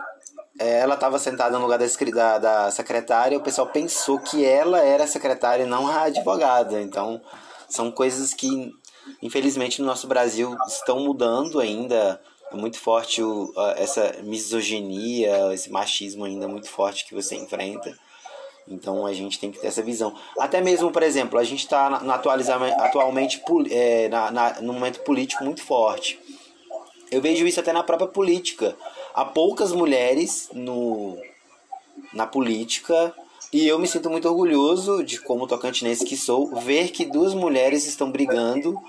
é, 0.59 0.81
ela 0.81 0.95
estava 0.95 1.19
sentada 1.19 1.59
no 1.59 1.65
lugar 1.65 1.79
da, 1.79 1.87
da, 1.87 2.39
da 2.39 2.71
secretária, 2.71 3.39
o 3.39 3.43
pessoal 3.43 3.67
pensou 3.67 4.19
que 4.19 4.45
ela 4.45 4.81
era 4.81 5.05
a 5.05 5.09
secretária 5.09 5.65
e 5.65 5.67
não 5.67 5.87
a 5.87 6.03
advogada. 6.03 6.81
Então, 6.81 7.21
são 7.69 7.91
coisas 7.91 8.35
que 8.35 8.71
infelizmente 9.23 9.81
no 9.81 9.87
nosso 9.87 10.07
Brasil 10.07 10.57
estão 10.67 11.01
mudando 11.01 11.61
ainda. 11.61 12.21
É 12.53 12.57
muito 12.57 12.79
forte 12.79 13.23
o, 13.23 13.53
essa 13.77 14.17
misoginia, 14.25 15.55
esse 15.55 15.71
machismo 15.71 16.25
ainda 16.25 16.49
muito 16.49 16.69
forte 16.69 17.07
que 17.07 17.15
você 17.15 17.37
enfrenta. 17.37 17.97
Então 18.69 19.07
a 19.07 19.13
gente 19.13 19.39
tem 19.39 19.51
que 19.51 19.59
ter 19.59 19.67
essa 19.67 19.83
visão. 19.83 20.15
Até 20.39 20.61
mesmo, 20.61 20.91
por 20.91 21.03
exemplo, 21.03 21.39
a 21.39 21.45
gente 21.45 21.61
está 21.61 21.87
atualmente 22.79 23.43
é, 23.71 24.09
na, 24.09 24.31
na, 24.31 24.61
num 24.61 24.75
momento 24.75 25.01
político 25.01 25.45
muito 25.45 25.63
forte. 25.63 26.19
Eu 27.11 27.21
vejo 27.21 27.47
isso 27.47 27.59
até 27.59 27.73
na 27.73 27.83
própria 27.83 28.09
política. 28.09 28.77
Há 29.13 29.25
poucas 29.25 29.73
mulheres 29.73 30.49
no, 30.53 31.19
na 32.13 32.27
política 32.27 33.13
e 33.53 33.67
eu 33.67 33.79
me 33.79 33.89
sinto 33.89 34.09
muito 34.09 34.29
orgulhoso 34.29 35.03
de, 35.03 35.21
como 35.21 35.47
tocantinense 35.47 36.05
que 36.05 36.17
sou, 36.17 36.55
ver 36.61 36.91
que 36.91 37.05
duas 37.05 37.35
mulheres 37.35 37.85
estão 37.87 38.11
brigando 38.11 38.81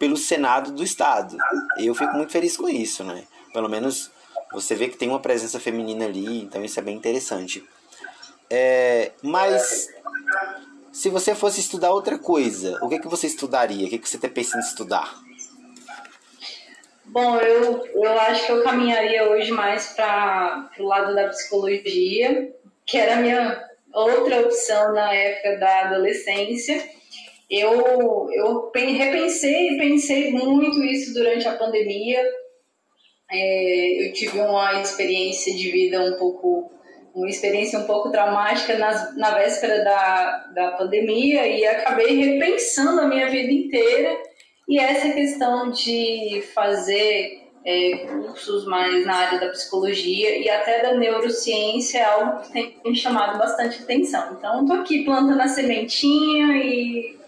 pelo 0.00 0.16
Senado 0.16 0.72
do 0.72 0.82
Estado. 0.82 1.36
Eu 1.78 1.94
fico 1.94 2.16
muito 2.16 2.32
feliz 2.32 2.56
com 2.56 2.68
isso, 2.68 3.04
né? 3.04 3.24
Pelo 3.52 3.68
menos 3.68 4.10
você 4.52 4.74
vê 4.74 4.88
que 4.88 4.96
tem 4.96 5.08
uma 5.08 5.20
presença 5.20 5.60
feminina 5.60 6.06
ali, 6.06 6.42
então 6.42 6.64
isso 6.64 6.78
é 6.80 6.82
bem 6.82 6.96
interessante. 6.96 7.62
É, 8.50 9.12
mas 9.22 9.88
se 10.92 11.08
você 11.08 11.34
fosse 11.34 11.60
estudar 11.60 11.92
outra 11.92 12.18
coisa, 12.18 12.78
o 12.82 12.88
que, 12.88 12.98
que 12.98 13.08
você 13.08 13.26
estudaria? 13.26 13.86
O 13.86 13.90
que, 13.90 13.98
que 13.98 14.08
você 14.08 14.16
está 14.16 14.28
pensando 14.28 14.62
em 14.62 14.66
estudar? 14.66 15.14
Bom, 17.04 17.36
eu, 17.38 17.84
eu 17.86 18.20
acho 18.20 18.46
que 18.46 18.52
eu 18.52 18.62
caminharia 18.62 19.28
hoje 19.30 19.50
mais 19.52 19.94
para 19.94 20.70
o 20.78 20.84
lado 20.84 21.14
da 21.14 21.28
psicologia, 21.28 22.52
que 22.84 22.96
era 22.96 23.14
a 23.14 23.20
minha 23.20 23.68
outra 23.92 24.40
opção 24.40 24.92
na 24.92 25.12
época 25.12 25.58
da 25.58 25.86
adolescência. 25.86 26.88
Eu, 27.48 28.28
eu 28.32 28.70
repensei 28.74 29.70
e 29.70 29.78
pensei 29.78 30.32
muito 30.32 30.84
isso 30.84 31.12
durante 31.14 31.48
a 31.48 31.56
pandemia. 31.56 32.24
É, 33.30 34.06
eu 34.06 34.12
tive 34.12 34.40
uma 34.40 34.80
experiência 34.80 35.54
de 35.54 35.70
vida 35.70 36.00
um 36.00 36.16
pouco 36.16 36.70
uma 37.14 37.28
experiência 37.28 37.78
um 37.78 37.84
pouco 37.84 38.10
traumática 38.10 38.78
nas, 38.78 39.16
na 39.16 39.30
véspera 39.30 39.82
da, 39.84 40.46
da 40.54 40.70
pandemia 40.72 41.46
e 41.46 41.66
acabei 41.66 42.14
repensando 42.14 43.00
a 43.00 43.06
minha 43.06 43.28
vida 43.28 43.52
inteira 43.52 44.16
e 44.68 44.78
essa 44.78 45.10
questão 45.10 45.70
de 45.70 46.42
fazer 46.54 47.42
é, 47.64 48.06
cursos 48.06 48.64
mais 48.66 49.04
na 49.04 49.16
área 49.16 49.40
da 49.40 49.48
psicologia 49.48 50.38
e 50.38 50.48
até 50.48 50.82
da 50.82 50.94
neurociência 50.94 51.98
é 51.98 52.04
algo 52.04 52.42
que 52.42 52.52
tem 52.52 52.80
me 52.84 52.96
chamado 52.96 53.38
bastante 53.38 53.82
atenção. 53.82 54.36
Então, 54.38 54.62
estou 54.62 54.76
aqui 54.76 55.04
plantando 55.04 55.40
a 55.40 55.48
sementinha 55.48 56.56
e 56.56 57.18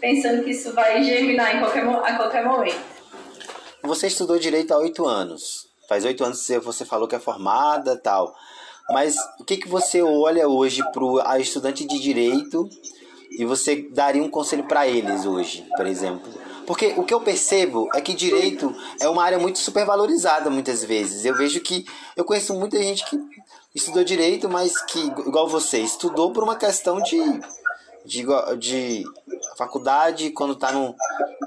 pensando 0.00 0.44
que 0.44 0.50
isso 0.50 0.72
vai 0.72 1.02
germinar 1.02 1.56
em 1.56 1.58
qualquer, 1.58 1.84
a 1.84 2.16
qualquer 2.16 2.44
momento. 2.44 2.80
Você 3.82 4.06
estudou 4.06 4.38
direito 4.38 4.72
há 4.72 4.78
oito 4.78 5.06
anos. 5.06 5.68
Faz 5.88 6.04
oito 6.04 6.24
anos 6.24 6.46
que 6.46 6.58
você 6.60 6.84
falou 6.84 7.08
que 7.08 7.16
é 7.16 7.18
formada 7.18 7.96
tal. 7.96 8.32
Mas 8.90 9.16
o 9.38 9.44
que, 9.44 9.56
que 9.56 9.68
você 9.68 10.02
olha 10.02 10.48
hoje 10.48 10.82
para 10.92 11.30
a 11.30 11.38
estudante 11.38 11.86
de 11.86 11.98
direito 11.98 12.68
e 13.30 13.44
você 13.44 13.88
daria 13.90 14.22
um 14.22 14.28
conselho 14.28 14.64
para 14.64 14.86
eles 14.86 15.24
hoje, 15.24 15.66
por 15.76 15.86
exemplo? 15.86 16.30
Porque 16.66 16.94
o 16.96 17.04
que 17.04 17.12
eu 17.12 17.20
percebo 17.20 17.88
é 17.94 18.00
que 18.00 18.14
direito 18.14 18.74
é 19.00 19.08
uma 19.08 19.24
área 19.24 19.38
muito 19.38 19.58
supervalorizada 19.58 20.48
muitas 20.48 20.84
vezes. 20.84 21.24
Eu 21.24 21.36
vejo 21.36 21.60
que 21.60 21.84
eu 22.16 22.24
conheço 22.24 22.54
muita 22.54 22.78
gente 22.78 23.04
que 23.04 23.18
estudou 23.74 24.04
direito, 24.04 24.48
mas 24.48 24.80
que, 24.84 25.00
igual 25.00 25.48
você, 25.48 25.78
estudou 25.78 26.32
por 26.32 26.44
uma 26.44 26.56
questão 26.56 27.00
de, 27.02 27.20
de, 28.04 28.24
de 28.58 29.04
faculdade, 29.56 30.30
quando 30.30 30.52
está 30.52 30.72
no 30.72 30.94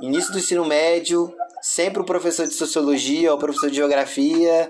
início 0.02 0.32
do 0.32 0.40
ensino 0.40 0.66
médio, 0.66 1.34
sempre 1.62 2.02
o 2.02 2.06
professor 2.06 2.48
de 2.48 2.54
sociologia 2.54 3.32
ou 3.32 3.38
o 3.38 3.40
professor 3.40 3.70
de 3.70 3.78
geografia 3.78 4.70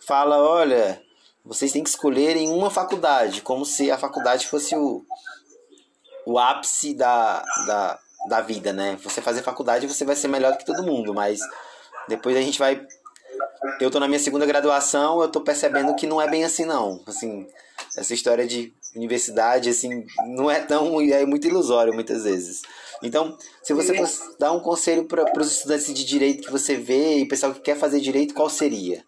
fala: 0.00 0.38
olha, 0.38 1.00
vocês 1.48 1.72
têm 1.72 1.82
que 1.82 1.88
escolher 1.88 2.36
em 2.36 2.50
uma 2.50 2.70
faculdade, 2.70 3.40
como 3.40 3.64
se 3.64 3.90
a 3.90 3.96
faculdade 3.96 4.46
fosse 4.46 4.76
o, 4.76 5.02
o 6.26 6.38
ápice 6.38 6.92
da, 6.92 7.42
da, 7.66 7.98
da 8.28 8.40
vida, 8.42 8.70
né? 8.70 8.98
Você 9.02 9.22
fazer 9.22 9.42
faculdade, 9.42 9.88
você 9.88 10.04
vai 10.04 10.14
ser 10.14 10.28
melhor 10.28 10.52
do 10.52 10.58
que 10.58 10.66
todo 10.66 10.82
mundo, 10.82 11.14
mas 11.14 11.40
depois 12.06 12.36
a 12.36 12.42
gente 12.42 12.58
vai. 12.58 12.86
Eu 13.80 13.90
tô 13.90 13.98
na 13.98 14.06
minha 14.06 14.20
segunda 14.20 14.44
graduação, 14.44 15.22
eu 15.22 15.28
tô 15.28 15.40
percebendo 15.40 15.94
que 15.96 16.06
não 16.06 16.20
é 16.20 16.28
bem 16.28 16.44
assim, 16.44 16.66
não. 16.66 17.02
Assim, 17.06 17.46
essa 17.96 18.12
história 18.12 18.46
de 18.46 18.74
universidade, 18.94 19.70
assim, 19.70 20.04
não 20.26 20.50
é 20.50 20.60
tão. 20.60 21.00
é 21.00 21.24
muito 21.24 21.48
ilusório 21.48 21.94
muitas 21.94 22.24
vezes. 22.24 22.60
Então, 23.02 23.38
se 23.62 23.72
você 23.72 23.96
fosse 23.96 24.38
dar 24.38 24.52
um 24.52 24.60
conselho 24.60 25.06
para 25.06 25.40
os 25.40 25.52
estudantes 25.52 25.94
de 25.94 26.04
direito 26.04 26.44
que 26.44 26.52
você 26.52 26.74
vê 26.76 27.20
e 27.20 27.28
pessoal 27.28 27.54
que 27.54 27.60
quer 27.60 27.78
fazer 27.78 28.00
direito, 28.00 28.34
qual 28.34 28.50
seria? 28.50 29.02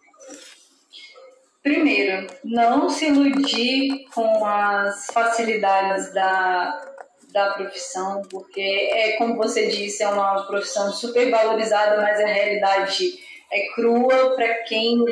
Primeiro, 1.63 2.27
não 2.43 2.89
se 2.89 3.05
iludir 3.07 4.05
com 4.13 4.45
as 4.45 5.05
facilidades 5.13 6.11
da, 6.11 6.91
da 7.31 7.53
profissão, 7.53 8.23
porque 8.29 8.61
é 8.61 9.11
como 9.17 9.37
você 9.37 9.67
disse, 9.67 10.01
é 10.01 10.07
uma 10.07 10.43
profissão 10.47 10.91
super 10.91 11.29
valorizada, 11.29 12.01
mas 12.01 12.19
a 12.19 12.25
realidade 12.25 13.19
é 13.51 13.67
crua 13.73 14.35
para 14.35 14.53
quem 14.63 15.05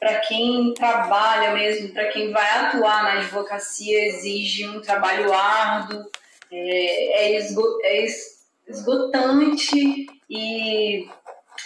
para 0.00 0.20
quem 0.20 0.74
trabalha 0.74 1.54
mesmo, 1.54 1.88
para 1.94 2.08
quem 2.08 2.30
vai 2.30 2.46
atuar 2.58 3.04
na 3.04 3.12
advocacia, 3.20 4.06
exige 4.06 4.68
um 4.68 4.78
trabalho 4.82 5.32
árduo, 5.32 6.04
é, 6.52 7.32
é, 7.32 7.38
é 7.38 8.06
esgotante 8.68 10.06
e, 10.28 11.08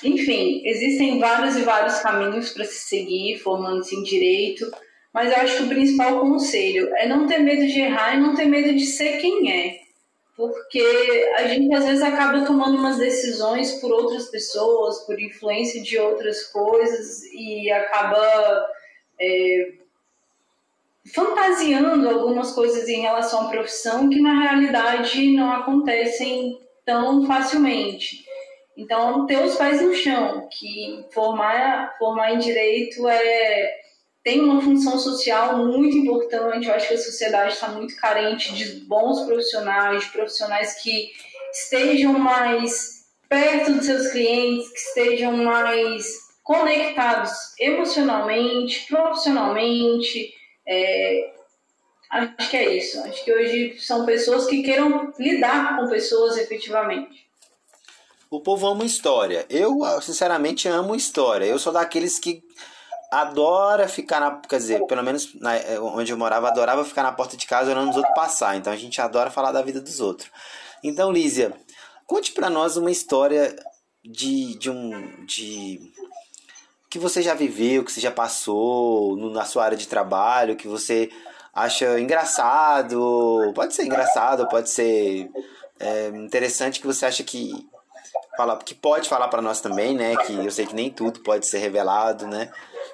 enfim, 0.02 0.62
existem 0.64 1.19
vários 1.19 1.57
e 1.57 1.62
vários 1.62 1.99
caminhos 2.00 2.50
para 2.50 2.64
se 2.64 2.88
seguir 2.88 3.38
formando-se 3.38 3.97
em 3.97 4.02
direito, 4.02 4.71
mas 5.12 5.31
eu 5.31 5.38
acho 5.38 5.57
que 5.57 5.62
o 5.64 5.69
principal 5.69 6.21
conselho 6.21 6.90
é 6.97 7.09
não 7.09 7.26
ter 7.26 7.38
medo 7.38 7.67
de 7.67 7.81
errar 7.81 8.14
e 8.14 8.21
não 8.21 8.35
ter 8.35 8.45
medo 8.45 8.75
de 8.75 8.87
ser 8.87 9.19
quem 9.19 9.50
é, 9.50 9.81
porque 10.37 11.28
a 11.37 11.49
gente 11.49 11.75
às 11.75 11.85
vezes 11.85 12.02
acaba 12.02 12.45
tomando 12.45 12.78
umas 12.78 12.99
decisões 12.99 13.73
por 13.81 13.90
outras 13.90 14.26
pessoas, 14.26 15.00
por 15.00 15.21
influência 15.21 15.83
de 15.83 15.99
outras 15.99 16.45
coisas 16.45 17.25
e 17.33 17.69
acaba 17.73 18.71
é, 19.21 19.73
fantasiando 21.12 22.09
algumas 22.09 22.52
coisas 22.52 22.88
em 22.88 23.00
relação 23.00 23.47
à 23.47 23.50
profissão 23.50 24.09
que 24.09 24.21
na 24.21 24.43
realidade 24.43 25.33
não 25.35 25.50
acontecem 25.50 26.57
tão 26.85 27.26
facilmente. 27.26 28.27
Então, 28.78 29.26
ter 29.26 29.42
os 29.42 29.56
pés 29.56 29.82
no 29.82 29.92
chão, 29.92 30.49
que 30.52 31.04
formar, 31.12 31.97
formar 31.99 32.32
em 32.32 32.38
direito 32.38 33.08
é 33.08 33.75
tem 34.23 34.40
uma 34.40 34.61
função 34.61 34.99
social 34.99 35.66
muito 35.66 35.97
importante. 35.97 36.68
Eu 36.68 36.75
acho 36.75 36.87
que 36.87 36.94
a 36.94 36.99
sociedade 36.99 37.54
está 37.54 37.68
muito 37.68 37.97
carente 37.97 38.54
de 38.54 38.85
bons 38.87 39.26
profissionais, 39.26 40.04
de 40.04 40.11
profissionais 40.11 40.82
que 40.82 41.11
estejam 41.52 42.12
mais 42.18 43.06
perto 43.28 43.73
dos 43.73 43.87
seus 43.87 44.08
clientes, 44.08 44.70
que 44.70 44.78
estejam 44.78 45.32
mais 45.32 46.06
conectados 46.44 47.32
emocionalmente, 47.58 48.87
profissionalmente, 48.87 50.32
é, 50.66 51.32
acho 52.11 52.50
que 52.50 52.56
é 52.56 52.76
isso. 52.76 53.00
Acho 53.00 53.25
que 53.25 53.32
hoje 53.32 53.76
são 53.80 54.06
pessoas 54.06 54.47
que 54.47 54.62
queiram 54.62 55.12
lidar 55.18 55.76
com 55.76 55.88
pessoas 55.88 56.37
efetivamente. 56.37 57.27
O 58.30 58.40
povo 58.40 58.66
ama 58.66 58.85
história. 58.85 59.47
Eu, 59.49 59.80
sinceramente, 60.02 60.68
amo 60.68 60.94
história. 60.94 61.47
Eu 61.47 61.58
sou 61.58 61.73
daqueles 61.73 62.18
que 62.18 62.42
adora 63.11 63.88
ficar 63.88 64.20
na. 64.20 64.37
Quer 64.37 64.58
dizer, 64.58 64.87
pelo 64.87 65.02
menos 65.02 65.35
na, 65.40 65.52
onde 65.80 66.12
eu 66.12 66.18
morava, 66.18 66.49
adorava 66.49 66.85
ficar 66.85 67.02
na 67.02 67.12
porta 67.12 67.37
de 67.37 67.47
casa 67.47 67.70
olhando 67.70 67.90
os 67.90 67.97
outros 67.97 68.14
passar. 68.14 68.56
Então 68.56 68.73
a 68.73 68.76
gente 68.76 69.00
adora 69.00 69.30
falar 69.30 69.52
da 69.52 69.62
vida 69.62 69.80
dos 69.80 70.00
outros. 70.00 70.30
Então, 70.82 71.11
Lízia, 71.11 71.52
conte 72.06 72.32
para 72.32 72.50
nós 72.50 72.76
uma 72.76 72.90
história 72.90 73.56
de, 74.04 74.58
de 74.58 74.70
um. 74.70 75.25
de 75.25 75.80
que 76.90 76.99
você 76.99 77.23
já 77.23 77.35
viveu, 77.35 77.85
que 77.85 77.92
você 77.92 78.00
já 78.00 78.11
passou 78.11 79.16
no, 79.16 79.30
na 79.30 79.44
sua 79.44 79.64
área 79.64 79.76
de 79.76 79.86
trabalho, 79.86 80.56
que 80.56 80.69
você 80.69 81.10
acha 81.54 81.99
engraçado, 82.00 83.52
pode 83.54 83.75
ser 83.75 83.84
engraçado, 83.84 84.49
pode 84.49 84.71
ser 84.71 85.30
é, 85.78 86.08
interessante, 86.08 86.80
que 86.80 86.86
você 86.86 87.04
acha 87.04 87.23
que 87.23 87.52
fala, 88.36 88.56
que 88.58 88.75
pode 88.75 89.08
falar 89.08 89.28
para 89.28 89.42
nós 89.42 89.60
também, 89.60 89.94
né? 89.94 90.16
Que 90.16 90.34
eu 90.34 90.50
sei 90.50 90.66
que 90.66 90.75
nem 90.75 90.90
tudo 90.90 91.21
pode 91.21 91.47
ser 91.47 91.58
revelado, 91.58 92.26
né? 92.26 92.50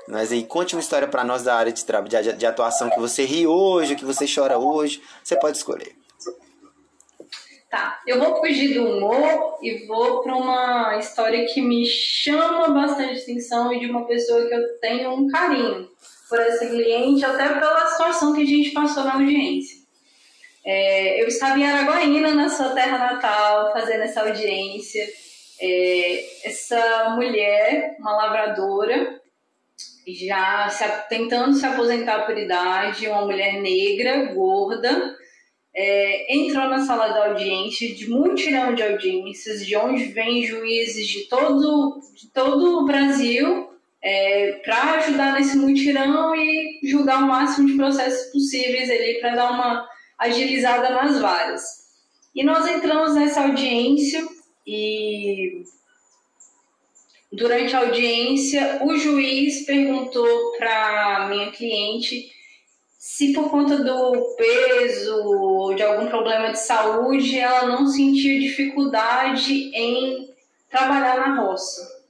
Mas 0.09 0.33
aí 0.33 0.44
conte 0.44 0.74
uma 0.74 0.81
história 0.81 1.09
para 1.09 1.24
nós 1.24 1.42
da 1.42 1.55
área 1.55 1.72
de, 1.72 1.85
de, 1.85 2.33
de 2.33 2.46
atuação 2.46 2.90
que 2.90 2.98
você 2.98 3.24
ri 3.24 3.46
hoje, 3.46 3.96
que 3.96 4.05
você 4.05 4.27
chora 4.33 4.59
hoje, 4.59 5.03
você 5.22 5.37
pode 5.37 5.57
escolher. 5.57 5.94
Tá, 7.70 8.00
eu 8.07 8.20
vou 8.20 8.38
fugir 8.38 8.74
do 8.74 8.87
humor 8.87 9.59
e 9.61 9.85
vou 9.87 10.22
para 10.22 10.37
uma 10.37 10.96
história 10.96 11.44
que 11.46 11.61
me 11.61 11.85
chama 11.85 12.68
bastante 12.68 13.22
atenção 13.22 13.72
e 13.72 13.81
de 13.81 13.90
uma 13.90 14.07
pessoa 14.07 14.46
que 14.46 14.55
eu 14.55 14.79
tenho 14.79 15.12
um 15.12 15.27
carinho 15.27 15.88
por 16.29 16.38
essa 16.38 16.66
cliente, 16.66 17.24
até 17.24 17.48
pela 17.48 17.87
situação 17.88 18.33
que 18.33 18.42
a 18.42 18.46
gente 18.46 18.70
passou 18.70 19.05
na 19.05 19.14
audiência. 19.14 19.84
É, 20.64 21.22
eu 21.22 21.29
estava 21.29 21.59
em 21.59 21.66
Araguaína, 21.66 22.35
na 22.35 22.48
sua 22.48 22.70
terra 22.70 22.96
natal, 22.96 23.72
fazendo 23.72 24.03
essa 24.03 24.22
audiência. 24.22 25.07
É, 25.61 26.48
essa 26.48 27.11
mulher, 27.11 27.96
uma 27.98 28.16
lavradora, 28.16 29.20
já 30.07 30.68
se, 30.68 30.85
tentando 31.09 31.55
se 31.55 31.64
aposentar 31.66 32.27
por 32.27 32.37
idade, 32.37 33.07
uma 33.07 33.27
mulher 33.27 33.61
negra, 33.61 34.33
gorda, 34.33 35.14
é, 35.74 36.35
entrou 36.35 36.68
na 36.68 36.85
sala 36.85 37.09
da 37.09 37.27
audiência, 37.29 37.94
de 37.94 38.09
mutirão 38.09 38.74
de 38.74 38.83
audiências, 38.83 39.66
de 39.66 39.77
onde 39.77 40.05
vem 40.07 40.44
juízes 40.44 41.07
de 41.07 41.29
todo, 41.29 42.00
de 42.14 42.29
todo 42.29 42.79
o 42.79 42.85
Brasil, 42.85 43.70
é, 44.03 44.61
para 44.64 44.94
ajudar 44.94 45.35
nesse 45.35 45.57
mutirão 45.57 46.35
e 46.37 46.81
julgar 46.85 47.22
o 47.22 47.27
máximo 47.27 47.66
de 47.66 47.77
processos 47.77 48.31
possíveis 48.31 48.90
ali 48.90 49.18
para 49.20 49.35
dar 49.35 49.50
uma 49.50 49.94
agilizada 50.25 50.91
nas 50.91 51.21
varas. 51.21 51.63
E 52.35 52.43
nós 52.43 52.67
entramos 52.67 53.15
nessa 53.15 53.43
audiência 53.43 54.27
e 54.67 55.65
durante 57.31 57.75
a 57.77 57.81
audiência 57.81 58.81
o 58.83 58.97
juiz 58.97 59.65
perguntou 59.65 60.53
para 60.59 61.29
minha 61.29 61.51
cliente 61.51 62.33
se 62.99 63.33
por 63.33 63.51
conta 63.51 63.77
do 63.85 64.35
peso 64.37 65.15
ou 65.25 65.75
de 65.75 65.83
algum 65.83 66.07
problema 66.07 66.51
de 66.51 66.59
saúde 66.59 67.39
ela 67.39 67.67
não 67.67 67.87
sentia 67.87 68.41
dificuldade 68.41 69.71
em 69.75 70.31
trabalhar 70.71 71.19
na 71.19 71.41
roça. 71.41 72.03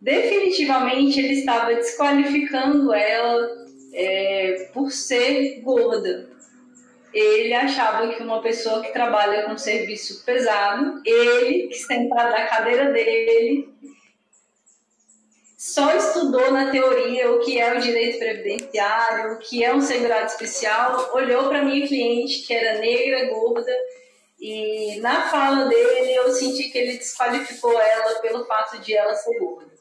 Definitivamente 0.00 1.18
ele 1.18 1.34
estava 1.34 1.74
desqualificando 1.74 2.94
ela 2.94 3.66
é, 3.92 4.70
por 4.72 4.90
ser 4.90 5.60
gorda. 5.60 6.37
Ele 7.12 7.54
achava 7.54 8.08
que 8.08 8.22
uma 8.22 8.42
pessoa 8.42 8.82
que 8.82 8.92
trabalha 8.92 9.44
com 9.44 9.56
serviço 9.56 10.24
pesado, 10.24 11.00
ele, 11.04 11.68
que 11.68 11.74
sentado 11.74 12.30
na 12.30 12.46
cadeira 12.46 12.92
dele, 12.92 13.68
só 15.56 15.92
estudou 15.96 16.52
na 16.52 16.70
teoria 16.70 17.32
o 17.32 17.40
que 17.40 17.58
é 17.58 17.76
o 17.76 17.80
direito 17.80 18.18
previdenciário, 18.18 19.32
o 19.32 19.38
que 19.38 19.64
é 19.64 19.74
um 19.74 19.80
segurado 19.80 20.26
especial, 20.26 21.10
olhou 21.14 21.48
para 21.48 21.64
minha 21.64 21.86
cliente, 21.86 22.46
que 22.46 22.54
era 22.54 22.78
negra, 22.78 23.28
gorda, 23.28 23.72
e 24.40 25.00
na 25.00 25.28
fala 25.28 25.64
dele 25.64 26.14
eu 26.14 26.30
senti 26.30 26.68
que 26.70 26.78
ele 26.78 26.98
desqualificou 26.98 27.72
ela 27.72 28.20
pelo 28.20 28.44
fato 28.44 28.78
de 28.78 28.94
ela 28.94 29.14
ser 29.14 29.36
gorda. 29.38 29.72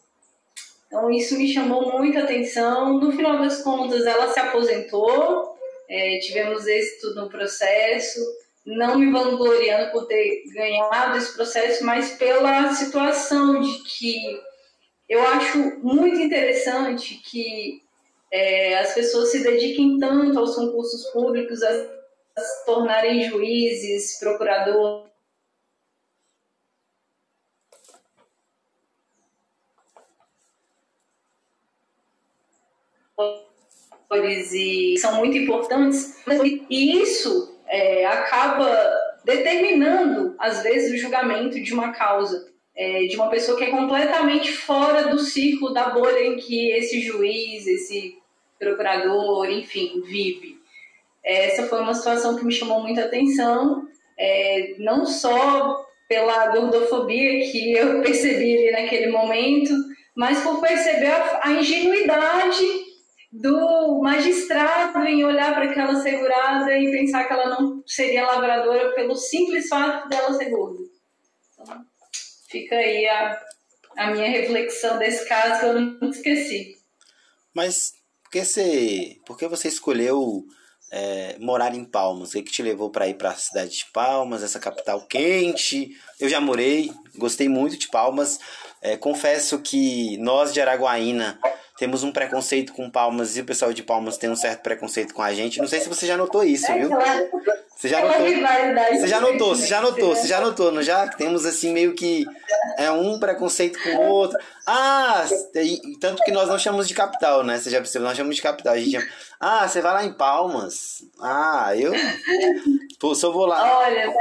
Então 0.88 1.12
isso 1.12 1.38
me 1.38 1.54
chamou 1.54 1.92
muita 1.92 2.22
atenção. 2.24 2.94
No 2.98 3.12
final 3.12 3.38
das 3.38 3.62
contas, 3.62 4.06
ela 4.06 4.30
se 4.30 4.40
aposentou, 4.40 5.57
é, 5.90 6.20
tivemos 6.20 6.68
êxito 6.68 7.16
no 7.16 7.30
processo, 7.30 8.20
não 8.66 9.00
me 9.00 9.12
vangloriando 9.12 9.92
por 9.92 10.06
ter 10.08 10.44
ganhado 10.54 11.18
esse 11.18 11.34
processo, 11.34 11.86
mas 11.86 12.18
pela 12.18 12.74
situação 12.74 13.62
de 13.62 13.84
que 13.84 14.42
eu 15.08 15.26
acho 15.26 15.58
muito 15.80 16.20
interessante 16.20 17.16
que 17.24 17.82
é, 18.30 18.78
as 18.78 18.94
pessoas 18.94 19.32
se 19.32 19.42
dediquem 19.42 19.98
tanto 19.98 20.38
aos 20.38 20.56
concursos 20.56 21.06
públicos, 21.12 21.64
a, 21.64 21.70
a 22.38 22.42
se 22.42 22.66
tornarem 22.66 23.24
juízes, 23.24 24.20
procuradores. 24.20 25.08
E 34.54 34.98
são 34.98 35.16
muito 35.16 35.38
importantes 35.38 36.24
e 36.70 37.02
isso 37.02 37.60
é, 37.68 38.06
acaba 38.06 38.90
determinando 39.26 40.34
às 40.40 40.64
vezes 40.64 40.94
o 40.94 40.98
julgamento 40.98 41.62
de 41.62 41.74
uma 41.74 41.92
causa 41.92 42.48
é, 42.78 43.06
de 43.08 43.16
uma 43.16 43.30
pessoa 43.30 43.58
que 43.58 43.64
é 43.64 43.72
completamente 43.72 44.54
fora 44.54 45.08
do 45.08 45.18
círculo 45.18 45.74
da 45.74 45.90
bolha 45.90 46.24
em 46.24 46.36
que 46.38 46.72
esse 46.72 47.02
juiz, 47.02 47.66
esse 47.66 48.16
procurador, 48.60 49.50
enfim, 49.50 50.02
vive. 50.06 50.58
Essa 51.24 51.64
foi 51.64 51.82
uma 51.82 51.96
situação 51.96 52.38
que 52.38 52.46
me 52.46 52.54
chamou 52.54 52.82
muita 52.82 53.06
atenção, 53.06 53.88
é, 54.18 54.76
não 54.78 55.08
só 55.08 55.86
pela 56.08 56.48
gordofobia 56.48 57.52
que 57.52 57.74
eu 57.74 58.00
percebi 58.06 58.56
ali 58.58 58.72
naquele 58.72 59.08
momento, 59.08 59.74
mas 60.16 60.42
por 60.42 60.62
perceber 60.62 61.08
a, 61.08 61.42
a 61.44 61.52
ingenuidade 61.54 62.64
do 63.42 64.02
magistrado 64.02 65.00
em 65.06 65.24
olhar 65.24 65.54
para 65.54 65.70
aquela 65.70 66.02
segurada 66.02 66.76
e 66.78 66.92
pensar 66.92 67.26
que 67.26 67.34
ela 67.34 67.50
não 67.50 67.84
seria 67.86 68.26
lavradora 68.26 68.94
pelo 68.94 69.16
simples 69.16 69.68
fato 69.68 70.10
dela 70.10 70.34
ser 70.34 70.50
gorda. 70.50 70.84
Então, 71.54 71.86
fica 72.50 72.76
aí 72.76 73.08
a, 73.08 73.42
a 73.98 74.12
minha 74.12 74.30
reflexão 74.30 74.98
desse 74.98 75.28
caso 75.28 75.60
que 75.60 75.66
eu 75.66 75.74
não 75.80 76.10
esqueci. 76.10 76.78
Mas 77.54 77.94
por 78.24 78.32
que 78.32 78.44
você, 78.44 79.18
por 79.26 79.38
que 79.38 79.48
você 79.48 79.68
escolheu 79.68 80.44
é, 80.92 81.38
morar 81.40 81.76
em 81.76 81.86
Palmas? 81.86 82.30
O 82.30 82.34
que, 82.34 82.44
que 82.44 82.52
te 82.52 82.64
levou 82.64 82.90
para 82.90 83.08
ir 83.08 83.16
para 83.16 83.30
a 83.32 83.36
cidade 83.36 83.78
de 83.78 83.86
Palmas, 83.94 84.44
essa 84.44 84.60
capital 84.60 85.06
quente? 85.08 85.92
Eu 86.20 86.28
já 86.28 86.42
morei, 86.42 86.92
gostei 87.16 87.48
muito 87.48 87.78
de 87.78 87.88
Palmas. 87.88 88.40
É, 88.88 88.96
confesso 88.96 89.60
que 89.60 90.18
nós 90.20 90.54
de 90.54 90.62
Araguaína 90.62 91.38
temos 91.78 92.04
um 92.04 92.12
preconceito 92.12 92.72
com 92.72 92.90
Palmas 92.90 93.36
e 93.36 93.42
o 93.42 93.46
pessoal 93.46 93.74
de 93.74 93.84
Palmas 93.84 94.16
tem 94.16 94.30
um 94.30 94.36
certo 94.36 94.62
preconceito 94.62 95.14
com 95.14 95.22
a 95.22 95.34
gente. 95.34 95.60
Não 95.60 95.68
sei 95.68 95.82
se 95.82 95.90
você 95.90 96.08
já 96.08 96.16
notou 96.16 96.42
isso, 96.42 96.72
viu? 96.74 96.90
Você 97.76 97.90
já 97.90 98.02
notou? 98.02 98.26
Você 98.26 99.08
já 99.08 99.20
notou? 99.20 99.56
Você 99.56 99.68
já 99.68 99.82
notou? 99.82 100.16
Você 100.16 100.28
já 100.28 100.40
notou? 100.40 100.72
Não 100.72 100.82
já 100.82 101.06
temos 101.06 101.46
assim 101.46 101.74
meio 101.74 101.94
que 101.96 102.26
é 102.78 102.90
um 102.90 103.20
preconceito 103.20 103.78
com 103.84 103.90
o 103.90 104.08
outro. 104.08 104.40
Ah, 104.66 105.26
tanto 106.00 106.24
que 106.24 106.32
nós 106.32 106.48
não 106.48 106.58
chamamos 106.58 106.88
de 106.88 106.94
capital, 106.94 107.44
né? 107.44 107.60
Você 107.60 107.70
já 107.70 107.80
percebeu? 107.80 108.08
Nós 108.08 108.16
chamamos 108.16 108.38
de 108.38 108.42
capital. 108.42 108.74
A 108.74 108.78
gente 108.78 108.92
chama, 108.92 109.08
ah, 109.38 109.68
você 109.68 109.82
vai 109.82 109.94
lá 109.94 110.06
em 110.06 110.14
Palmas. 110.14 111.04
Ah, 111.22 111.74
eu 111.76 111.92
Pô, 113.00 113.14
só 113.14 113.32
vou 113.32 113.46
lá. 113.46 113.80
Olha, 113.80 114.14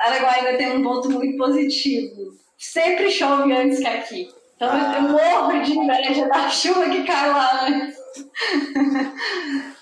Araguaína 0.00 0.56
tem 0.56 0.72
um 0.72 0.82
ponto 0.82 1.10
muito 1.10 1.36
positivo. 1.36 2.47
Sempre 2.58 3.10
chove 3.10 3.52
antes 3.52 3.78
que 3.78 3.86
aqui. 3.86 4.28
Então 4.56 4.68
ah. 4.72 4.96
eu 4.96 5.02
morro 5.02 5.62
de 5.62 5.72
inveja 5.72 6.26
da 6.26 6.50
chuva 6.50 6.90
que 6.90 7.04
cai 7.04 7.30
lá 7.30 7.66
antes. 7.66 7.96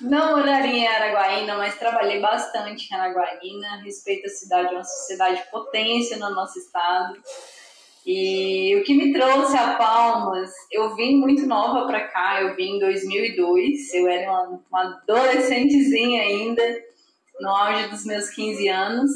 Não 0.03 0.37
moraria 0.37 0.71
em 0.71 0.87
Araguaína, 0.87 1.57
mas 1.57 1.79
trabalhei 1.79 2.21
bastante 2.21 2.93
em 2.93 2.95
Araguaína. 2.95 3.83
Respeito 3.83 4.27
a 4.27 4.29
cidade, 4.29 4.69
é 4.69 4.77
uma 4.77 4.85
sociedade 4.85 5.43
potência 5.51 6.19
no 6.19 6.31
nosso 6.35 6.59
estado. 6.59 7.17
E 8.05 8.77
o 8.77 8.85
que 8.85 8.95
me 8.95 9.13
trouxe 9.13 9.57
a 9.57 9.75
Palmas, 9.75 10.53
eu 10.71 10.95
vim 10.95 11.17
muito 11.17 11.45
nova 11.45 11.87
para 11.89 12.07
cá, 12.07 12.41
eu 12.41 12.55
vim 12.55 12.77
em 12.77 12.79
2002, 12.79 13.95
eu 13.95 14.07
era 14.07 14.31
uma, 14.31 14.63
uma 14.71 14.83
adolescentezinha 15.03 16.23
ainda, 16.23 16.63
no 17.41 17.49
auge 17.49 17.89
dos 17.89 18.05
meus 18.05 18.31
15 18.31 18.69
anos. 18.69 19.11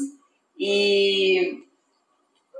E 0.59 1.63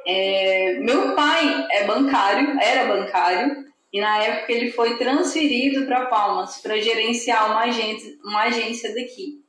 é, 0.05 0.79
meu 0.79 1.15
pai 1.15 1.67
é 1.69 1.85
bancário, 1.85 2.59
era 2.59 2.93
bancário, 2.93 3.65
e 3.91 3.99
na 3.99 4.23
época 4.23 4.51
ele 4.53 4.71
foi 4.71 4.97
transferido 4.97 5.85
para 5.85 6.05
Palmas 6.05 6.57
para 6.57 6.79
gerenciar 6.79 7.51
uma 7.51 7.61
agência, 7.61 8.17
uma 8.23 8.43
agência 8.43 8.93
daqui. 8.95 9.41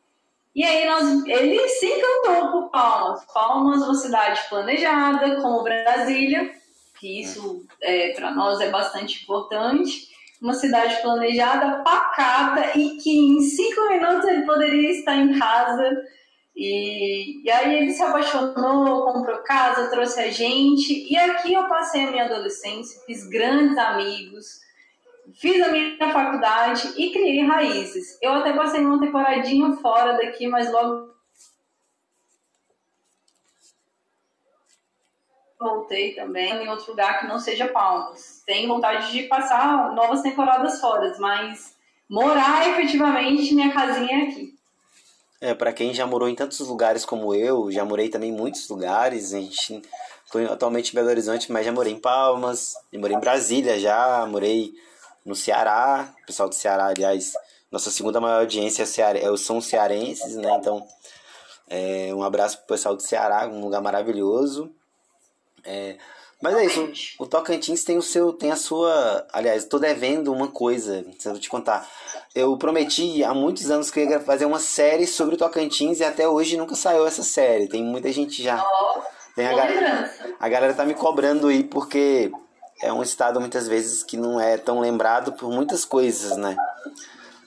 E 0.55 0.65
aí 0.65 0.87
nós, 0.87 1.27
ele 1.27 1.67
se 1.69 1.87
encantou 1.87 2.51
por 2.51 2.71
Palmas. 2.71 3.25
Palmas, 3.33 3.83
uma 3.83 3.95
cidade 3.95 4.41
planejada, 4.49 5.41
como 5.41 5.63
Brasília, 5.63 6.51
que 6.99 7.21
isso 7.23 7.65
é, 7.81 8.11
para 8.11 8.33
nós 8.33 8.61
é 8.61 8.69
bastante 8.69 9.23
importante. 9.23 10.11
Uma 10.43 10.55
cidade 10.55 11.01
planejada, 11.01 11.83
pacata 11.85 12.77
e 12.77 12.97
que 12.97 13.17
em 13.17 13.41
cinco 13.41 13.89
minutos 13.89 14.29
ele 14.29 14.45
poderia 14.45 14.91
estar 14.91 15.17
em 15.17 15.39
casa 15.39 16.03
e, 16.55 17.43
e 17.45 17.51
aí 17.51 17.77
ele 17.77 17.91
se 17.91 18.03
apaixonou, 18.03 19.05
comprou 19.05 19.39
casa, 19.39 19.91
trouxe 19.91 20.21
a 20.21 20.31
gente. 20.31 21.11
E 21.11 21.17
aqui 21.17 21.55
eu 21.55 21.67
passei 21.69 22.05
a 22.05 22.11
minha 22.11 22.25
adolescência, 22.25 23.01
fiz 23.07 23.27
grandes 23.27 23.77
amigos, 23.79 24.61
fiz 25.35 25.63
a 25.63 25.73
minha 25.73 26.13
faculdade 26.13 26.93
e 26.97 27.11
criei 27.11 27.45
raízes. 27.47 28.19
Eu 28.21 28.35
até 28.35 28.53
passei 28.53 28.81
uma 28.85 29.01
temporadinha 29.01 29.73
fora 29.77 30.13
daqui, 30.13 30.47
mas 30.47 30.71
logo 30.71 31.13
voltei 35.59 36.13
também 36.15 36.53
em 36.65 36.69
outro 36.69 36.91
lugar 36.91 37.21
que 37.21 37.27
não 37.27 37.39
seja 37.39 37.69
Palmas. 37.69 38.43
Tenho 38.45 38.69
vontade 38.69 39.13
de 39.13 39.23
passar 39.25 39.95
novas 39.95 40.21
temporadas 40.21 40.81
fora, 40.81 41.15
mas 41.19 41.77
morar 42.11 42.69
efetivamente 42.69 43.55
minha 43.55 43.73
casinha 43.73 44.25
é 44.25 44.29
aqui. 44.29 44.52
É, 45.43 45.55
para 45.55 45.73
quem 45.73 45.93
já 45.93 46.07
morou 46.07 46.29
em 46.29 46.37
tantos 46.37 46.61
lugares 46.61 47.05
como 47.05 47.35
eu, 47.35 47.69
já 47.73 47.85
morei 47.85 48.09
também 48.09 48.31
em 48.31 48.33
muitos 48.33 48.69
lugares. 48.69 49.35
A 49.35 49.41
gente 49.41 49.83
atualmente 50.49 50.93
em 50.93 50.95
Belo 50.95 51.09
Horizonte, 51.09 51.51
mas 51.51 51.67
já 51.67 51.73
morei 51.73 51.93
em 51.93 51.99
Palmas, 51.99 52.75
já 52.93 52.99
morei 53.01 53.17
em 53.17 53.21
Brasília 53.21 53.77
já, 53.77 54.25
morei 54.25 54.73
no 55.27 55.35
Ceará. 55.35 56.15
O 56.23 56.27
pessoal 56.27 56.49
do 56.49 56.55
Ceará, 56.55 56.87
aliás, 56.87 57.33
nossa 57.73 57.91
segunda 57.91 58.21
maior 58.21 58.39
audiência 58.39 58.85
é 58.85 59.25
é 59.25 59.37
são 59.37 59.61
cearenses, 59.61 60.37
né? 60.37 60.57
Então, 60.61 60.87
é, 61.69 62.15
um 62.15 62.23
abraço 62.23 62.59
pro 62.59 62.69
pessoal 62.69 62.95
do 62.95 63.03
Ceará, 63.03 63.49
um 63.49 63.63
lugar 63.63 63.83
maravilhoso. 63.83 64.73
É, 65.65 65.97
mas 66.43 66.57
é 66.57 66.65
isso, 66.65 67.15
o 67.21 67.27
Tocantins 67.27 67.85
tem 67.85 67.97
o 67.97 68.03
seu, 68.03 68.33
tem 68.33 68.51
a 68.51 68.57
sua, 68.57 69.25
aliás, 69.33 69.65
tô 69.65 69.79
devendo 69.79 70.33
uma 70.33 70.49
coisa, 70.49 71.05
preciso 71.05 71.39
te 71.39 71.49
contar. 71.49 71.89
Eu 72.35 72.57
prometi 72.57 73.23
há 73.23 73.33
muitos 73.33 73.71
anos 73.71 73.93
que 73.93 74.01
eu 74.01 74.11
ia 74.11 74.19
fazer 74.19 74.45
uma 74.45 74.59
série 74.59 75.07
sobre 75.07 75.37
o 75.37 75.39
Tocantins 75.39 76.01
e 76.01 76.05
até 76.05 76.27
hoje 76.27 76.57
nunca 76.57 76.75
saiu 76.75 77.07
essa 77.07 77.23
série. 77.23 77.69
Tem 77.69 77.85
muita 77.85 78.11
gente 78.11 78.43
já. 78.43 78.61
Tem 79.37 79.47
a, 79.47 79.55
galera, 79.55 80.15
a 80.41 80.49
galera 80.49 80.75
tá 80.75 80.85
me 80.85 80.95
cobrando 80.95 81.47
aí 81.47 81.63
porque 81.63 82.33
é 82.83 82.93
um 82.93 83.03
estado 83.03 83.41
muitas 83.41 83.69
vezes 83.69 84.03
que 84.03 84.17
não 84.17 84.41
é 84.41 84.59
tão 84.59 84.81
lembrado 84.81 85.33
por 85.35 85.49
muitas 85.49 85.85
coisas, 85.85 86.37
né? 86.37 86.57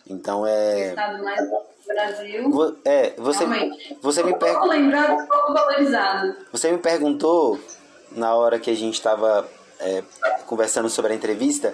Então 0.07 0.47
é. 0.47 0.85
O 0.85 0.89
estado 0.89 1.23
mais 1.23 1.49
do 1.49 1.57
Brasil. 1.85 2.79
É, 2.85 3.13
você, 3.17 3.45
você 4.01 4.23
me 4.23 4.37
perguntou. 4.37 4.69
lembrado, 4.69 5.27
pouco 5.27 5.53
valorizado. 5.53 6.35
Você 6.51 6.71
me 6.71 6.77
perguntou 6.77 7.59
na 8.15 8.35
hora 8.35 8.59
que 8.59 8.69
a 8.69 8.75
gente 8.75 8.95
estava 8.95 9.47
é, 9.79 10.03
conversando 10.45 10.89
sobre 10.89 11.13
a 11.13 11.15
entrevista 11.15 11.73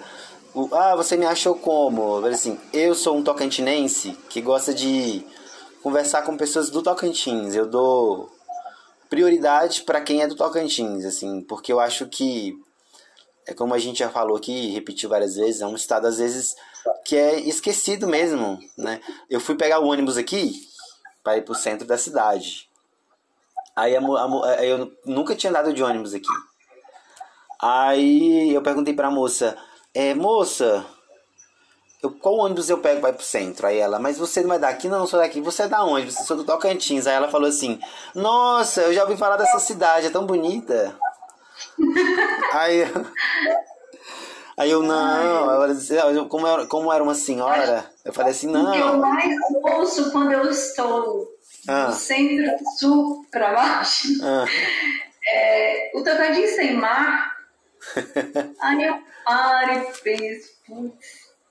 o, 0.53 0.69
ah, 0.73 0.95
você 0.95 1.15
me 1.15 1.25
achou 1.25 1.55
como? 1.55 2.25
Assim, 2.25 2.59
eu 2.73 2.93
sou 2.93 3.17
um 3.17 3.23
tocantinense 3.23 4.17
que 4.29 4.41
gosta 4.41 4.73
de 4.73 5.25
conversar 5.81 6.23
com 6.23 6.35
pessoas 6.35 6.69
do 6.69 6.83
Tocantins. 6.83 7.55
Eu 7.55 7.65
dou 7.65 8.29
prioridade 9.09 9.83
para 9.83 10.01
quem 10.01 10.21
é 10.21 10.27
do 10.27 10.35
Tocantins, 10.35 11.05
assim, 11.05 11.41
porque 11.41 11.71
eu 11.71 11.79
acho 11.79 12.05
que 12.07 12.53
é 13.47 13.53
como 13.53 13.73
a 13.73 13.79
gente 13.79 13.99
já 13.99 14.09
falou 14.09 14.37
aqui, 14.37 14.71
repetiu 14.71 15.09
várias 15.09 15.35
vezes, 15.35 15.61
é 15.61 15.65
um 15.65 15.75
estado 15.75 16.05
às 16.05 16.17
vezes 16.17 16.55
que 17.05 17.15
é 17.15 17.39
esquecido 17.39 18.07
mesmo, 18.07 18.59
né? 18.77 19.01
Eu 19.29 19.39
fui 19.39 19.55
pegar 19.55 19.79
o 19.79 19.87
ônibus 19.87 20.17
aqui 20.17 20.61
para 21.23 21.37
ir 21.37 21.43
pro 21.43 21.55
centro 21.55 21.87
da 21.87 21.97
cidade. 21.97 22.69
Aí 23.75 23.95
a, 23.95 23.99
a, 23.99 24.65
eu 24.65 24.91
nunca 25.05 25.35
tinha 25.35 25.49
andado 25.49 25.73
de 25.73 25.83
ônibus 25.83 26.13
aqui. 26.13 26.27
Aí 27.61 28.53
eu 28.53 28.61
perguntei 28.61 28.93
pra 28.93 29.11
moça, 29.11 29.55
é, 29.93 30.13
moça, 30.15 30.85
eu, 32.01 32.09
qual 32.09 32.37
ônibus 32.37 32.69
eu 32.69 32.79
pego 32.79 32.99
para 32.99 33.11
ir 33.11 33.13
pro 33.13 33.23
centro? 33.23 33.67
Aí 33.67 33.77
ela, 33.77 33.99
mas 33.99 34.17
você 34.17 34.41
não 34.41 34.55
é 34.55 34.59
daqui? 34.59 34.89
Não, 34.89 34.99
não 34.99 35.07
sou 35.07 35.19
daqui. 35.19 35.39
Você 35.41 35.63
é 35.63 35.67
da 35.67 35.83
onde? 35.83 36.11
Você 36.11 36.23
sou 36.23 36.35
do 36.35 36.43
Tocantins. 36.43 37.05
Aí 37.05 37.13
ela 37.13 37.29
falou 37.29 37.47
assim, 37.47 37.79
nossa, 38.15 38.81
eu 38.81 38.93
já 38.93 39.03
ouvi 39.03 39.15
falar 39.15 39.37
dessa 39.37 39.59
cidade, 39.59 40.07
é 40.07 40.09
tão 40.09 40.25
bonita. 40.25 40.95
aí, 42.53 42.91
aí 44.57 44.71
eu, 44.71 44.81
não, 44.81 45.51
ela, 45.51 46.25
como, 46.27 46.47
era, 46.47 46.65
como 46.65 46.91
era 46.91 47.03
uma 47.03 47.13
senhora, 47.13 47.85
eu 48.03 48.11
falei 48.11 48.31
assim, 48.31 48.47
não. 48.47 48.69
O 48.69 48.71
que 48.71 48.79
eu 48.79 48.97
mais 48.97 49.35
ouço 49.63 50.11
quando 50.11 50.31
eu 50.31 50.49
estou 50.49 51.27
ah. 51.67 51.85
do 51.85 51.93
centro-sul 51.93 53.25
para 53.31 53.53
baixo 53.53 54.07
ah. 54.23 54.45
é 55.27 55.91
o 55.93 56.03
Tocantins 56.03 56.51
sem 56.51 56.73
mar. 56.73 57.31
aí 58.61 58.83
eu 58.83 58.99
paro 59.25 59.73
e 59.73 60.01
penso, 60.01 60.49
putz, 60.65 61.07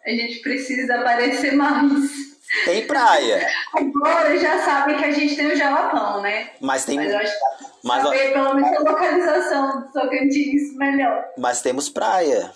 a 0.06 0.10
gente 0.10 0.40
precisa 0.40 0.96
aparecer 0.96 1.54
mais. 1.54 2.30
Tem 2.64 2.86
praia. 2.86 3.48
Agora 3.74 4.36
já 4.36 4.58
sabem 4.64 4.96
que 4.96 5.04
a 5.04 5.10
gente 5.10 5.36
tem 5.36 5.52
o 5.52 5.56
Jalapão, 5.56 6.20
né? 6.20 6.50
Mas 6.60 6.84
tem. 6.84 6.96
Mas 6.96 7.12
eu 7.12 7.18
acho 7.18 7.32
que 7.32 7.60
mas, 7.84 8.02
saber 8.02 8.32
pelo 8.32 8.54
menos 8.54 8.76
a 8.76 8.80
localização 8.80 9.80
do 9.80 9.92
Tocantins 9.92 10.76
melhor. 10.76 11.24
Mas 11.38 11.62
temos 11.62 11.88
praia. 11.88 12.52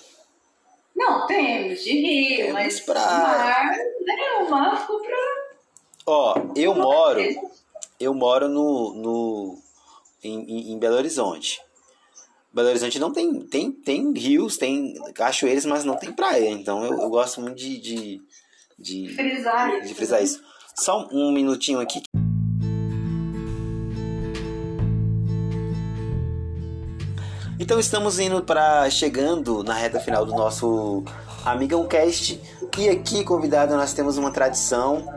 Não, 0.95 1.27
temos, 1.27 1.83
de 1.83 1.90
rio, 1.90 2.37
temos 2.37 2.53
mas 2.53 2.81
praia. 2.81 3.19
mar, 3.19 3.71
né? 3.71 4.17
O 4.40 4.51
mar 4.51 4.81
ficou 4.81 5.01
pra. 5.01 5.43
Ó, 6.07 6.35
eu 6.55 6.75
moro. 6.75 7.21
Eu 7.99 8.12
moro 8.14 8.49
no. 8.49 8.95
no 8.95 9.59
em, 10.23 10.73
em 10.73 10.79
Belo 10.79 10.97
Horizonte. 10.97 11.61
Belo 12.53 12.69
Horizonte 12.69 12.99
não 12.99 13.12
tem, 13.12 13.40
tem, 13.40 13.73
tem 13.73 14.12
rios, 14.12 14.57
tem 14.57 14.95
cachoeiras, 15.12 15.64
mas 15.64 15.85
não 15.85 15.97
tem 15.97 16.12
praia. 16.12 16.51
Então 16.51 16.85
eu, 16.85 17.01
eu 17.01 17.11
gosto 17.11 17.40
muito 17.40 17.57
de, 17.57 17.79
de, 17.79 18.23
de, 18.79 19.09
frisar, 19.14 19.81
de 19.81 19.95
frisar 19.95 20.23
isso. 20.23 20.43
Só 20.77 21.09
um 21.12 21.33
minutinho 21.33 21.81
aqui. 21.81 22.03
Então 27.59 27.79
estamos 27.79 28.19
indo 28.19 28.43
para 28.43 28.90
chegando 28.90 29.62
na 29.62 29.75
reta 29.75 29.99
final 29.99 30.27
do 30.27 30.33
nosso 30.33 31.05
Amigão 31.45 31.87
Cast 31.87 32.40
e 32.77 32.88
aqui, 32.88 33.23
convidado, 33.23 33.77
nós 33.77 33.93
temos 33.93 34.19
uma 34.19 34.31
tradição 34.31 35.09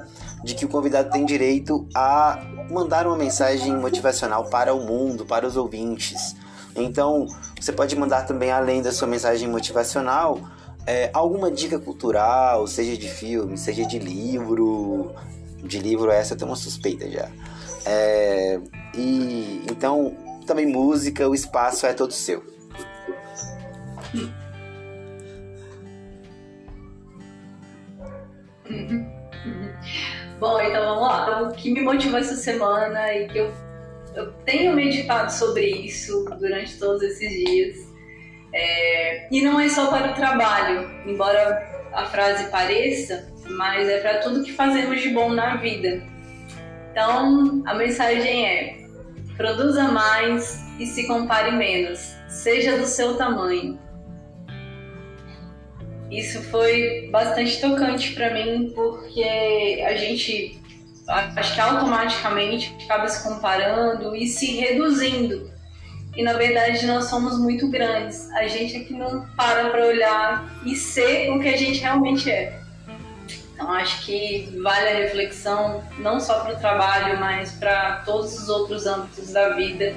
de 0.48 0.56
que 0.56 0.64
o 0.64 0.70
convidado 0.70 1.12
tem 1.12 1.26
direito 1.26 1.86
a 1.94 2.42
mandar 2.72 3.06
uma 3.06 3.18
mensagem 3.18 3.76
motivacional 3.76 4.46
para 4.46 4.74
o 4.74 4.80
mundo, 4.80 5.26
para 5.26 5.46
os 5.46 5.58
ouvintes. 5.58 6.38
Então, 6.74 7.28
você 7.60 7.74
pode 7.74 7.94
mandar 7.98 8.26
também, 8.26 8.50
além 8.50 8.82
da 8.82 8.94
sua 8.94 9.10
mensagem 9.10 9.50
motivacional, 9.50 10.40
é, 10.86 11.10
alguma 11.14 11.52
dica 11.52 11.78
cultural, 11.78 12.66
seja 12.66 12.96
de 12.96 13.10
filme, 13.10 13.58
seja 13.58 13.86
de 13.86 14.00
livro. 14.00 15.12
De 15.62 15.80
livro, 15.80 16.10
essa 16.12 16.34
eu 16.34 16.38
tenho 16.38 16.50
uma 16.50 16.56
suspeita 16.56 17.10
já. 17.10 17.30
É, 17.86 18.58
e 18.96 19.66
então, 19.70 20.16
também 20.46 20.66
música, 20.66 21.28
o 21.28 21.36
espaço 21.36 21.86
é 21.86 21.92
todo 21.92 22.14
seu. 22.14 22.42
Bom, 30.40 30.62
então 30.62 30.86
vamos 30.86 31.08
lá. 31.08 31.42
O 31.42 31.52
que 31.52 31.72
me 31.72 31.82
motivou 31.82 32.20
essa 32.20 32.36
semana 32.36 33.14
e 33.14 33.28
que 33.28 33.40
eu, 33.40 33.52
eu 34.16 34.32
tenho 34.46 34.74
meditado 34.74 35.32
sobre 35.32 35.66
isso 35.66 36.26
durante 36.40 36.78
todos 36.78 37.02
esses 37.02 37.30
dias. 37.30 37.76
É, 38.54 39.28
e 39.32 39.42
não 39.42 39.60
é 39.60 39.68
só 39.68 39.88
para 39.88 40.12
o 40.12 40.16
trabalho, 40.16 40.90
embora 41.06 41.90
a 41.94 42.06
frase 42.06 42.50
pareça, 42.50 43.32
mas 43.50 43.90
é 43.90 44.00
para 44.00 44.20
tudo 44.20 44.44
que 44.44 44.54
fazemos 44.54 45.02
de 45.02 45.10
bom 45.10 45.30
na 45.32 45.56
vida. 45.56 46.04
Então, 46.92 47.64
a 47.66 47.74
mensagem 47.74 48.46
é: 48.46 48.78
produza 49.36 49.86
mais 49.86 50.64
e 50.80 50.86
se 50.86 51.08
compare 51.08 51.52
menos, 51.52 52.16
seja 52.28 52.78
do 52.78 52.86
seu 52.86 53.16
tamanho. 53.18 53.80
Isso 56.12 56.42
foi 56.44 57.10
bastante 57.12 57.60
tocante 57.60 58.14
para 58.14 58.34
mim, 58.34 58.72
porque 58.74 59.84
a 59.86 59.96
gente, 59.96 60.60
acho 61.08 61.54
que 61.54 61.60
automaticamente, 61.60 62.74
acaba 62.86 63.08
se 63.08 63.24
comparando 63.24 64.16
e 64.16 64.28
se 64.28 64.56
reduzindo. 64.56 65.52
E 66.16 66.24
na 66.24 66.34
verdade 66.34 66.86
nós 66.88 67.06
somos 67.06 67.38
muito 67.38 67.70
grandes. 67.70 68.32
A 68.32 68.48
gente 68.48 68.76
é 68.76 68.80
que 68.80 68.94
não 68.94 69.28
para 69.36 69.70
para 69.70 69.86
olhar 69.86 70.62
e 70.66 70.76
ser 70.76 71.30
o 71.32 71.40
que 71.40 71.48
a 71.48 71.58
gente 71.58 71.80
realmente 71.80 72.32
é. 72.32 72.60
Então 73.54 73.72
acho 73.72 74.06
que 74.06 74.58
vale 74.62 74.90
a 74.90 74.96
reflexão 74.96 75.84
não 76.00 76.20
só 76.20 76.40
para 76.40 76.54
o 76.54 76.60
trabalho, 76.60 77.20
mas 77.20 77.52
para 77.54 77.98
todos 78.06 78.38
os 78.38 78.50
outros 78.50 78.86
âmbitos 78.86 79.32
da 79.34 79.50
vida, 79.50 79.94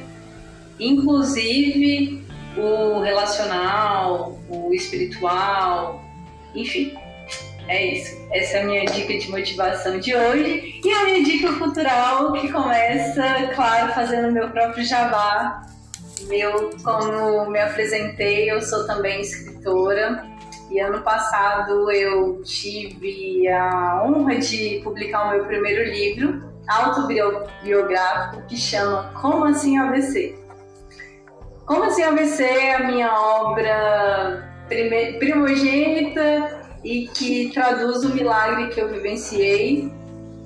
inclusive 0.79 2.25
o 2.57 3.01
relacional, 3.01 4.39
o 4.49 4.73
espiritual, 4.73 6.03
enfim. 6.55 6.95
É 7.69 7.95
isso. 7.95 8.21
Essa 8.33 8.59
é 8.59 8.63
a 8.63 8.67
minha 8.67 8.85
dica 8.85 9.17
de 9.17 9.31
motivação 9.31 10.01
de 10.01 10.15
hoje. 10.15 10.81
E 10.85 10.93
a 10.93 11.05
minha 11.05 11.23
dica 11.23 11.53
cultural, 11.53 12.33
que 12.33 12.51
começa, 12.51 13.23
claro, 13.55 13.93
fazendo 13.93 14.33
meu 14.33 14.51
próprio 14.51 14.85
jabá. 14.85 15.63
Meu, 16.23 16.71
como 16.83 17.49
me 17.49 17.61
apresentei, 17.61 18.51
eu 18.51 18.61
sou 18.61 18.87
também 18.87 19.21
escritora. 19.21 20.29
E 20.71 20.81
ano 20.81 21.03
passado 21.03 21.91
eu 21.91 22.43
tive 22.43 23.49
a 23.49 24.03
honra 24.05 24.37
de 24.37 24.81
publicar 24.83 25.29
o 25.29 25.31
meu 25.31 25.45
primeiro 25.45 25.85
livro 25.85 26.51
autobiográfico 26.69 28.47
que 28.47 28.57
chama 28.57 29.11
Como 29.21 29.45
Assim 29.45 29.79
ABC? 29.79 30.37
Como 31.71 31.85
Assim 31.85 32.03
ABC 32.03 32.43
é 32.43 32.75
a 32.75 32.83
minha 32.83 33.15
obra 33.15 34.53
primogênita 35.21 36.65
e 36.83 37.07
que 37.07 37.49
traduz 37.55 38.03
o 38.03 38.13
milagre 38.13 38.71
que 38.71 38.81
eu 38.81 38.89
vivenciei. 38.89 39.89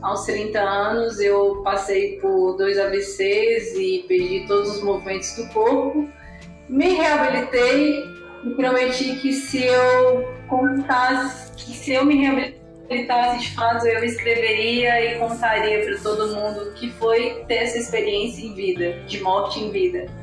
Aos 0.03 0.27
30 0.27 0.61
anos 0.61 1.19
eu 1.19 1.63
passei 1.65 2.19
por 2.21 2.59
dois 2.59 2.79
AVCs 2.79 3.75
e 3.75 4.05
perdi 4.07 4.45
todos 4.47 4.77
os 4.77 4.83
movimentos 4.83 5.35
do 5.37 5.49
corpo. 5.49 6.07
Me 6.69 6.91
reabilitei 6.91 8.05
e 8.45 8.51
prometi 8.51 9.17
que 9.17 9.33
se 9.33 9.65
eu 9.65 10.29
contasse, 10.47 11.53
que 11.53 11.73
se 11.73 11.95
eu 11.95 12.05
me 12.05 12.17
reabilitasse 12.17 13.49
de 13.49 13.57
fato, 13.57 13.87
eu 13.87 14.05
escreveria 14.05 15.03
e 15.03 15.19
contaria 15.19 15.87
para 15.87 15.99
todo 16.01 16.37
mundo 16.37 16.75
que 16.75 16.91
foi 16.91 17.43
ter 17.49 17.63
essa 17.63 17.79
experiência 17.79 18.45
em 18.45 18.53
vida, 18.53 18.93
de 19.07 19.23
morte 19.23 19.59
em 19.59 19.71
vida. 19.71 20.23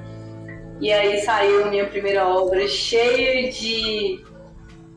E 0.82 0.92
aí 0.92 1.22
saiu 1.22 1.68
minha 1.70 1.86
primeira 1.86 2.28
obra 2.28 2.68
cheia 2.68 3.52
de 3.52 4.26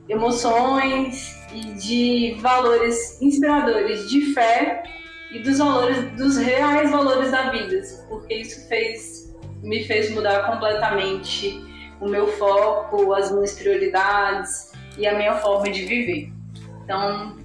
emoções 0.08 1.36
e 1.52 1.60
de 1.74 2.36
valores 2.40 3.20
inspiradores 3.20 4.08
de 4.08 4.32
fé 4.32 4.82
e 5.30 5.40
dos 5.40 5.58
valores 5.58 6.10
dos 6.12 6.38
reais 6.38 6.90
valores 6.90 7.30
da 7.30 7.50
vida, 7.50 7.82
porque 8.08 8.34
isso 8.34 8.66
fez 8.66 9.34
me 9.62 9.84
fez 9.84 10.10
mudar 10.10 10.46
completamente 10.46 11.62
o 12.00 12.08
meu 12.08 12.28
foco, 12.28 13.12
as 13.12 13.30
minhas 13.30 13.52
prioridades 13.52 14.72
e 14.96 15.06
a 15.06 15.14
minha 15.14 15.34
forma 15.36 15.70
de 15.70 15.84
viver. 15.84 16.32
Então, 16.82 17.36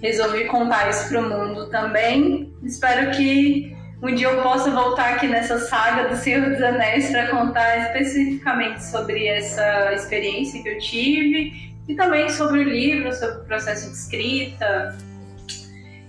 resolvi 0.00 0.46
contar 0.46 0.88
isso 0.90 1.08
para 1.08 1.20
o 1.20 1.28
mundo 1.28 1.68
também. 1.70 2.52
Espero 2.62 3.10
que 3.10 3.73
um 4.04 4.14
dia 4.14 4.28
eu 4.28 4.42
possa 4.42 4.70
voltar 4.70 5.14
aqui 5.14 5.26
nessa 5.26 5.58
saga 5.58 6.10
do 6.10 6.16
Senhor 6.16 6.50
dos 6.50 6.62
Anéis 6.62 7.10
para 7.10 7.28
contar 7.28 7.86
especificamente 7.86 8.84
sobre 8.84 9.26
essa 9.26 9.94
experiência 9.94 10.62
que 10.62 10.68
eu 10.68 10.78
tive 10.78 11.74
e 11.88 11.94
também 11.94 12.28
sobre 12.28 12.60
o 12.60 12.64
livro, 12.64 13.14
sobre 13.14 13.40
o 13.40 13.44
processo 13.46 13.88
de 13.88 13.96
escrita 13.96 14.98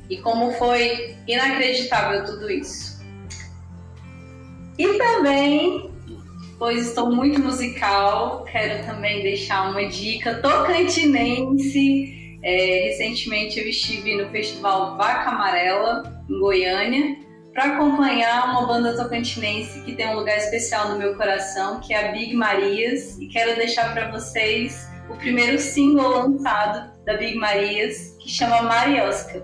e 0.09 0.17
como 0.17 0.51
foi 0.53 1.15
inacreditável 1.25 2.25
tudo 2.25 2.51
isso. 2.51 3.01
E 4.77 4.97
também, 4.97 5.89
pois 6.59 6.87
estou 6.87 7.15
muito 7.15 7.39
musical, 7.39 8.43
quero 8.43 8.85
também 8.85 9.23
deixar 9.23 9.69
uma 9.69 9.87
dica 9.87 10.35
tocantinense. 10.41 12.39
É, 12.43 12.89
recentemente 12.89 13.57
eu 13.57 13.69
estive 13.69 14.17
no 14.17 14.29
Festival 14.31 14.97
Vaca 14.97 15.29
Amarela, 15.29 16.21
em 16.29 16.39
Goiânia, 16.39 17.24
para 17.55 17.75
acompanhar 17.75 18.49
uma 18.49 18.67
banda 18.67 18.97
tocantinense 18.97 19.79
que 19.83 19.95
tem 19.95 20.09
um 20.09 20.15
lugar 20.15 20.35
especial 20.37 20.89
no 20.89 20.99
meu 20.99 21.15
coração, 21.15 21.79
que 21.79 21.93
é 21.93 22.09
a 22.09 22.11
Big 22.11 22.35
Marias, 22.35 23.17
e 23.17 23.27
quero 23.27 23.55
deixar 23.55 23.93
para 23.93 24.11
vocês 24.11 24.89
o 25.09 25.15
primeiro 25.15 25.57
single 25.57 26.09
lançado 26.09 26.91
da 27.05 27.15
Big 27.15 27.37
Marias, 27.37 28.17
que 28.19 28.29
chama 28.29 28.61
Mariosca. 28.63 29.41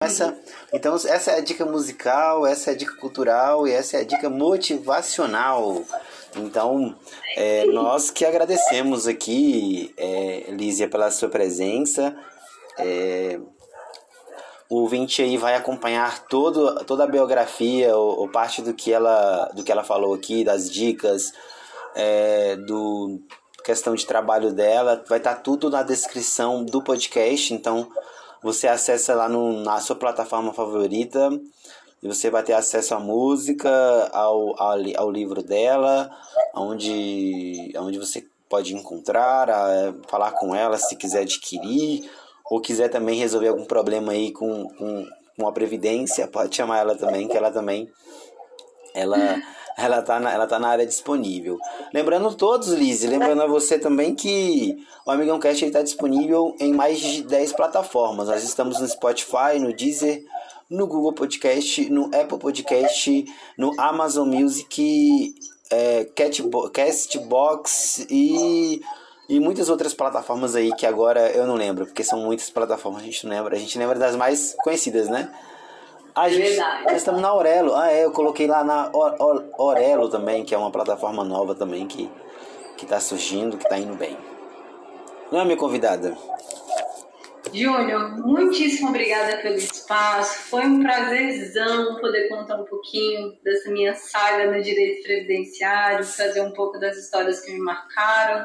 Essa 0.00 0.47
então, 0.72 0.94
essa 0.94 1.32
é 1.32 1.38
a 1.38 1.40
dica 1.40 1.64
musical, 1.64 2.46
essa 2.46 2.70
é 2.70 2.74
a 2.74 2.76
dica 2.76 2.94
cultural 2.96 3.66
e 3.66 3.72
essa 3.72 3.96
é 3.96 4.00
a 4.00 4.04
dica 4.04 4.28
motivacional. 4.28 5.82
Então, 6.36 6.94
é, 7.36 7.64
nós 7.66 8.10
que 8.10 8.24
agradecemos 8.24 9.06
aqui, 9.06 9.94
é, 9.96 10.50
Lízia, 10.50 10.88
pela 10.88 11.10
sua 11.10 11.28
presença. 11.28 12.14
É, 12.78 13.40
o 14.68 14.82
ouvinte 14.82 15.22
aí 15.22 15.38
vai 15.38 15.54
acompanhar 15.54 16.26
todo, 16.26 16.84
toda 16.84 17.04
a 17.04 17.06
biografia 17.06 17.96
ou, 17.96 18.20
ou, 18.20 18.28
parte 18.28 18.60
do 18.60 18.74
que, 18.74 18.92
ela, 18.92 19.46
do 19.54 19.64
que 19.64 19.72
ela 19.72 19.82
falou 19.82 20.12
aqui, 20.12 20.44
das 20.44 20.70
dicas, 20.70 21.32
é, 21.94 22.56
do 22.56 23.18
questão 23.64 23.94
de 23.94 24.06
trabalho 24.06 24.52
dela. 24.52 25.02
Vai 25.08 25.16
estar 25.16 25.36
tá 25.36 25.40
tudo 25.40 25.70
na 25.70 25.82
descrição 25.82 26.62
do 26.62 26.82
podcast, 26.82 27.54
então 27.54 27.90
você 28.42 28.68
acessa 28.68 29.14
lá 29.14 29.28
no, 29.28 29.62
na 29.62 29.80
sua 29.80 29.96
plataforma 29.96 30.52
favorita 30.52 31.30
e 32.02 32.06
você 32.06 32.30
vai 32.30 32.42
ter 32.42 32.52
acesso 32.52 32.94
à 32.94 33.00
música, 33.00 33.70
ao, 34.12 34.60
ao, 34.60 34.78
ao 34.96 35.10
livro 35.10 35.42
dela, 35.42 36.10
onde, 36.54 37.72
onde 37.76 37.98
você 37.98 38.24
pode 38.48 38.74
encontrar, 38.74 39.50
a, 39.50 39.94
falar 40.08 40.32
com 40.32 40.54
ela 40.54 40.78
se 40.78 40.96
quiser 40.96 41.22
adquirir, 41.22 42.08
ou 42.50 42.60
quiser 42.60 42.88
também 42.88 43.18
resolver 43.18 43.48
algum 43.48 43.64
problema 43.64 44.12
aí 44.12 44.32
com, 44.32 44.68
com, 44.70 45.06
com 45.36 45.48
a 45.48 45.52
Previdência, 45.52 46.26
pode 46.28 46.54
chamar 46.54 46.78
ela 46.78 46.96
também, 46.96 47.28
que 47.28 47.36
ela 47.36 47.50
também 47.50 47.90
ela 48.94 49.40
ela 49.78 50.02
tá 50.02 50.18
na, 50.18 50.32
ela 50.32 50.46
tá 50.46 50.58
na 50.58 50.68
área 50.68 50.84
disponível. 50.84 51.58
Lembrando 51.94 52.34
todos, 52.34 52.68
Liz, 52.68 53.02
lembrando 53.02 53.42
a 53.42 53.46
você 53.46 53.78
também 53.78 54.14
que 54.14 54.76
o 55.06 55.10
Amigão 55.10 55.38
Cast 55.38 55.64
está 55.64 55.82
disponível 55.82 56.54
em 56.58 56.72
mais 56.72 56.98
de 56.98 57.22
10 57.22 57.52
plataformas. 57.52 58.28
Nós 58.28 58.42
estamos 58.42 58.80
no 58.80 58.88
Spotify, 58.88 59.58
no 59.60 59.72
Deezer, 59.72 60.24
no 60.68 60.86
Google 60.86 61.12
Podcast, 61.12 61.88
no 61.90 62.06
Apple 62.06 62.38
Podcast, 62.38 63.24
no 63.56 63.72
Amazon 63.78 64.28
Music, 64.28 65.34
é, 65.70 66.06
Castbox 66.72 68.06
e 68.10 68.82
e 69.28 69.38
muitas 69.38 69.68
outras 69.68 69.92
plataformas 69.92 70.56
aí 70.56 70.74
que 70.74 70.86
agora 70.86 71.30
eu 71.32 71.46
não 71.46 71.54
lembro, 71.54 71.84
porque 71.84 72.02
são 72.02 72.18
muitas 72.18 72.48
plataformas, 72.48 73.02
a 73.02 73.04
gente 73.04 73.26
não 73.26 73.36
lembra. 73.36 73.56
A 73.56 73.58
gente 73.58 73.78
lembra 73.78 73.98
das 73.98 74.16
mais 74.16 74.56
conhecidas, 74.62 75.06
né? 75.08 75.30
A 76.18 76.26
é 76.26 76.30
gente, 76.32 76.48
verdade. 76.48 76.84
nós 76.84 76.96
estamos 76.96 77.22
na 77.22 77.28
Aurelo. 77.28 77.76
Ah, 77.76 77.92
é, 77.92 78.04
eu 78.04 78.10
coloquei 78.10 78.48
lá 78.48 78.64
na 78.64 78.90
Aurelo 79.56 80.08
também, 80.08 80.44
que 80.44 80.52
é 80.52 80.58
uma 80.58 80.72
plataforma 80.72 81.22
nova 81.22 81.54
também 81.54 81.86
que, 81.86 82.10
que 82.76 82.84
tá 82.84 82.98
surgindo, 82.98 83.56
que 83.56 83.68
tá 83.68 83.78
indo 83.78 83.94
bem. 83.94 84.16
Não 85.30 85.40
é 85.40 85.44
minha 85.44 85.56
convidada? 85.56 86.18
Júnior, 87.54 88.18
muitíssimo 88.18 88.88
obrigada 88.88 89.36
pelo 89.36 89.54
espaço. 89.54 90.40
Foi 90.50 90.66
um 90.66 90.82
prazerzão 90.82 91.94
poder 92.00 92.28
contar 92.28 92.56
um 92.56 92.64
pouquinho 92.64 93.38
dessa 93.44 93.70
minha 93.70 93.94
saga 93.94 94.50
no 94.50 94.60
direito 94.60 95.04
previdenciário, 95.04 96.04
trazer 96.04 96.40
um 96.40 96.50
pouco 96.50 96.80
das 96.80 96.96
histórias 96.96 97.38
que 97.38 97.52
me 97.52 97.60
marcaram, 97.60 98.44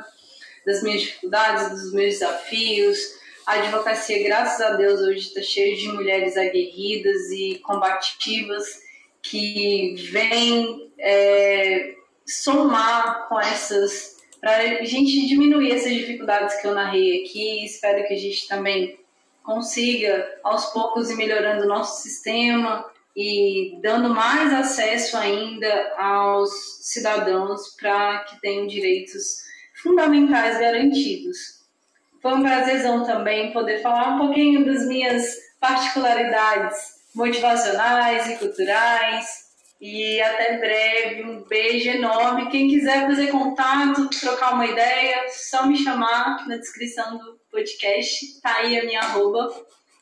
das 0.63 0.83
minhas 0.83 1.01
dificuldades, 1.01 1.71
dos 1.71 1.91
meus 1.91 2.13
desafios. 2.13 3.22
A 3.45 3.55
advocacia, 3.55 4.23
graças 4.23 4.61
a 4.61 4.71
Deus, 4.75 5.01
hoje 5.01 5.27
está 5.27 5.41
cheia 5.41 5.75
de 5.75 5.89
mulheres 5.89 6.37
aguerridas 6.37 7.29
e 7.29 7.59
combativas 7.59 8.63
que 9.21 9.95
vêm 10.11 10.93
é, 10.97 11.93
somar 12.25 13.27
com 13.27 13.39
essas 13.39 14.13
para 14.39 14.57
a 14.57 14.83
gente 14.83 15.27
diminuir 15.27 15.71
essas 15.71 15.93
dificuldades 15.93 16.59
que 16.61 16.67
eu 16.67 16.73
narrei 16.73 17.21
aqui. 17.21 17.65
Espero 17.65 18.05
que 18.07 18.13
a 18.13 18.17
gente 18.17 18.47
também 18.47 18.99
consiga, 19.41 20.39
aos 20.43 20.67
poucos, 20.67 21.09
ir 21.09 21.15
melhorando 21.15 21.63
o 21.63 21.67
nosso 21.67 22.01
sistema 22.01 22.89
e 23.15 23.77
dando 23.81 24.09
mais 24.09 24.53
acesso 24.53 25.17
ainda 25.17 25.93
aos 25.97 26.51
cidadãos 26.81 27.75
para 27.79 28.19
que 28.19 28.39
tenham 28.39 28.67
direitos 28.67 29.43
fundamentais 29.81 30.59
garantidos. 30.59 31.62
Foi 32.23 32.35
um 32.35 32.41
prazerzão 32.41 33.03
também 33.03 33.51
poder 33.51 33.81
falar 33.81 34.15
um 34.15 34.17
pouquinho 34.17 34.65
das 34.65 34.87
minhas 34.87 35.25
particularidades 35.59 36.77
motivacionais 37.13 38.29
e 38.29 38.37
culturais 38.37 39.25
e 39.81 40.21
até 40.21 40.57
breve. 40.57 41.23
Um 41.23 41.43
beijo 41.43 41.89
enorme. 41.89 42.49
Quem 42.49 42.69
quiser 42.69 43.05
fazer 43.07 43.27
contato, 43.27 44.09
trocar 44.21 44.53
uma 44.53 44.65
ideia, 44.65 45.25
só 45.27 45.67
me 45.67 45.75
chamar 45.75 46.47
na 46.47 46.55
descrição 46.55 47.17
do 47.17 47.41
podcast. 47.51 48.39
Tá 48.41 48.55
aí 48.59 48.79
a 48.79 48.85
minha 48.85 49.01
arroba. 49.01 49.53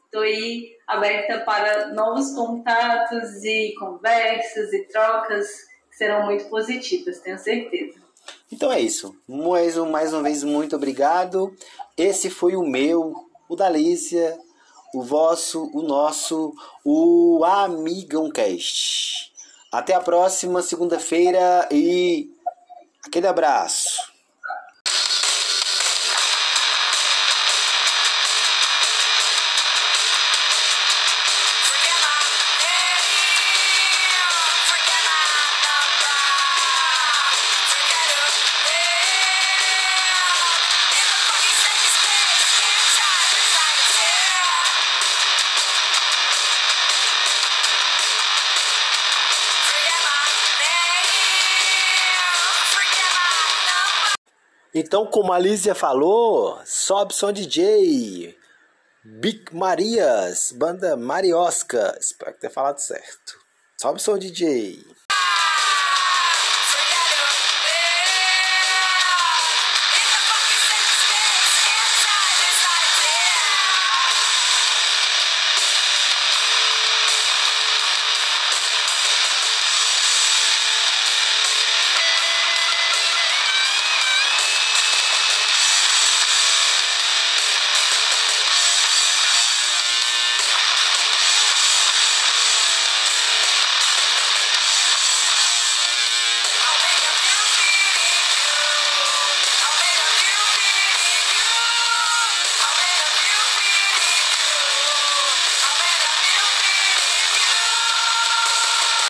Estou 0.05 0.21
aí 0.21 0.77
aberta 0.85 1.39
para 1.39 1.87
novos 1.87 2.35
contatos 2.35 3.43
e 3.43 3.73
conversas 3.79 4.71
e 4.71 4.87
trocas 4.89 5.47
que 5.89 5.97
serão 5.97 6.25
muito 6.25 6.45
positivas, 6.49 7.19
tenho 7.19 7.39
certeza. 7.39 8.00
Então 8.51 8.71
é 8.71 8.79
isso. 8.79 9.15
Mais, 9.27 9.77
mais 9.77 10.13
uma 10.13 10.23
vez, 10.23 10.43
muito 10.43 10.75
obrigado. 10.75 11.55
Esse 11.97 12.29
foi 12.29 12.55
o 12.55 12.63
meu, 12.63 13.15
o 13.47 13.55
da 13.55 13.67
Alicia, 13.67 14.37
o 14.93 15.01
vosso, 15.01 15.69
o 15.73 15.81
nosso, 15.81 16.53
o 16.83 17.43
Amigão 17.45 18.29
Cast. 18.29 19.31
Até 19.71 19.93
a 19.93 20.01
próxima 20.01 20.61
segunda-feira 20.61 21.67
e 21.71 22.29
aquele 23.05 23.27
abraço. 23.27 24.10
Então, 54.73 55.05
como 55.05 55.33
a 55.33 55.39
Lízia 55.39 55.75
falou, 55.75 56.57
sobe 56.65 57.13
som 57.13 57.33
DJ. 57.33 58.37
Big 59.03 59.53
Marias, 59.53 60.53
banda 60.53 60.95
Mariosca. 60.95 61.97
Espero 61.99 62.37
ter 62.39 62.49
falado 62.49 62.79
certo. 62.79 63.37
Sobe 63.77 64.01
som 64.01 64.17
DJ. 64.17 64.79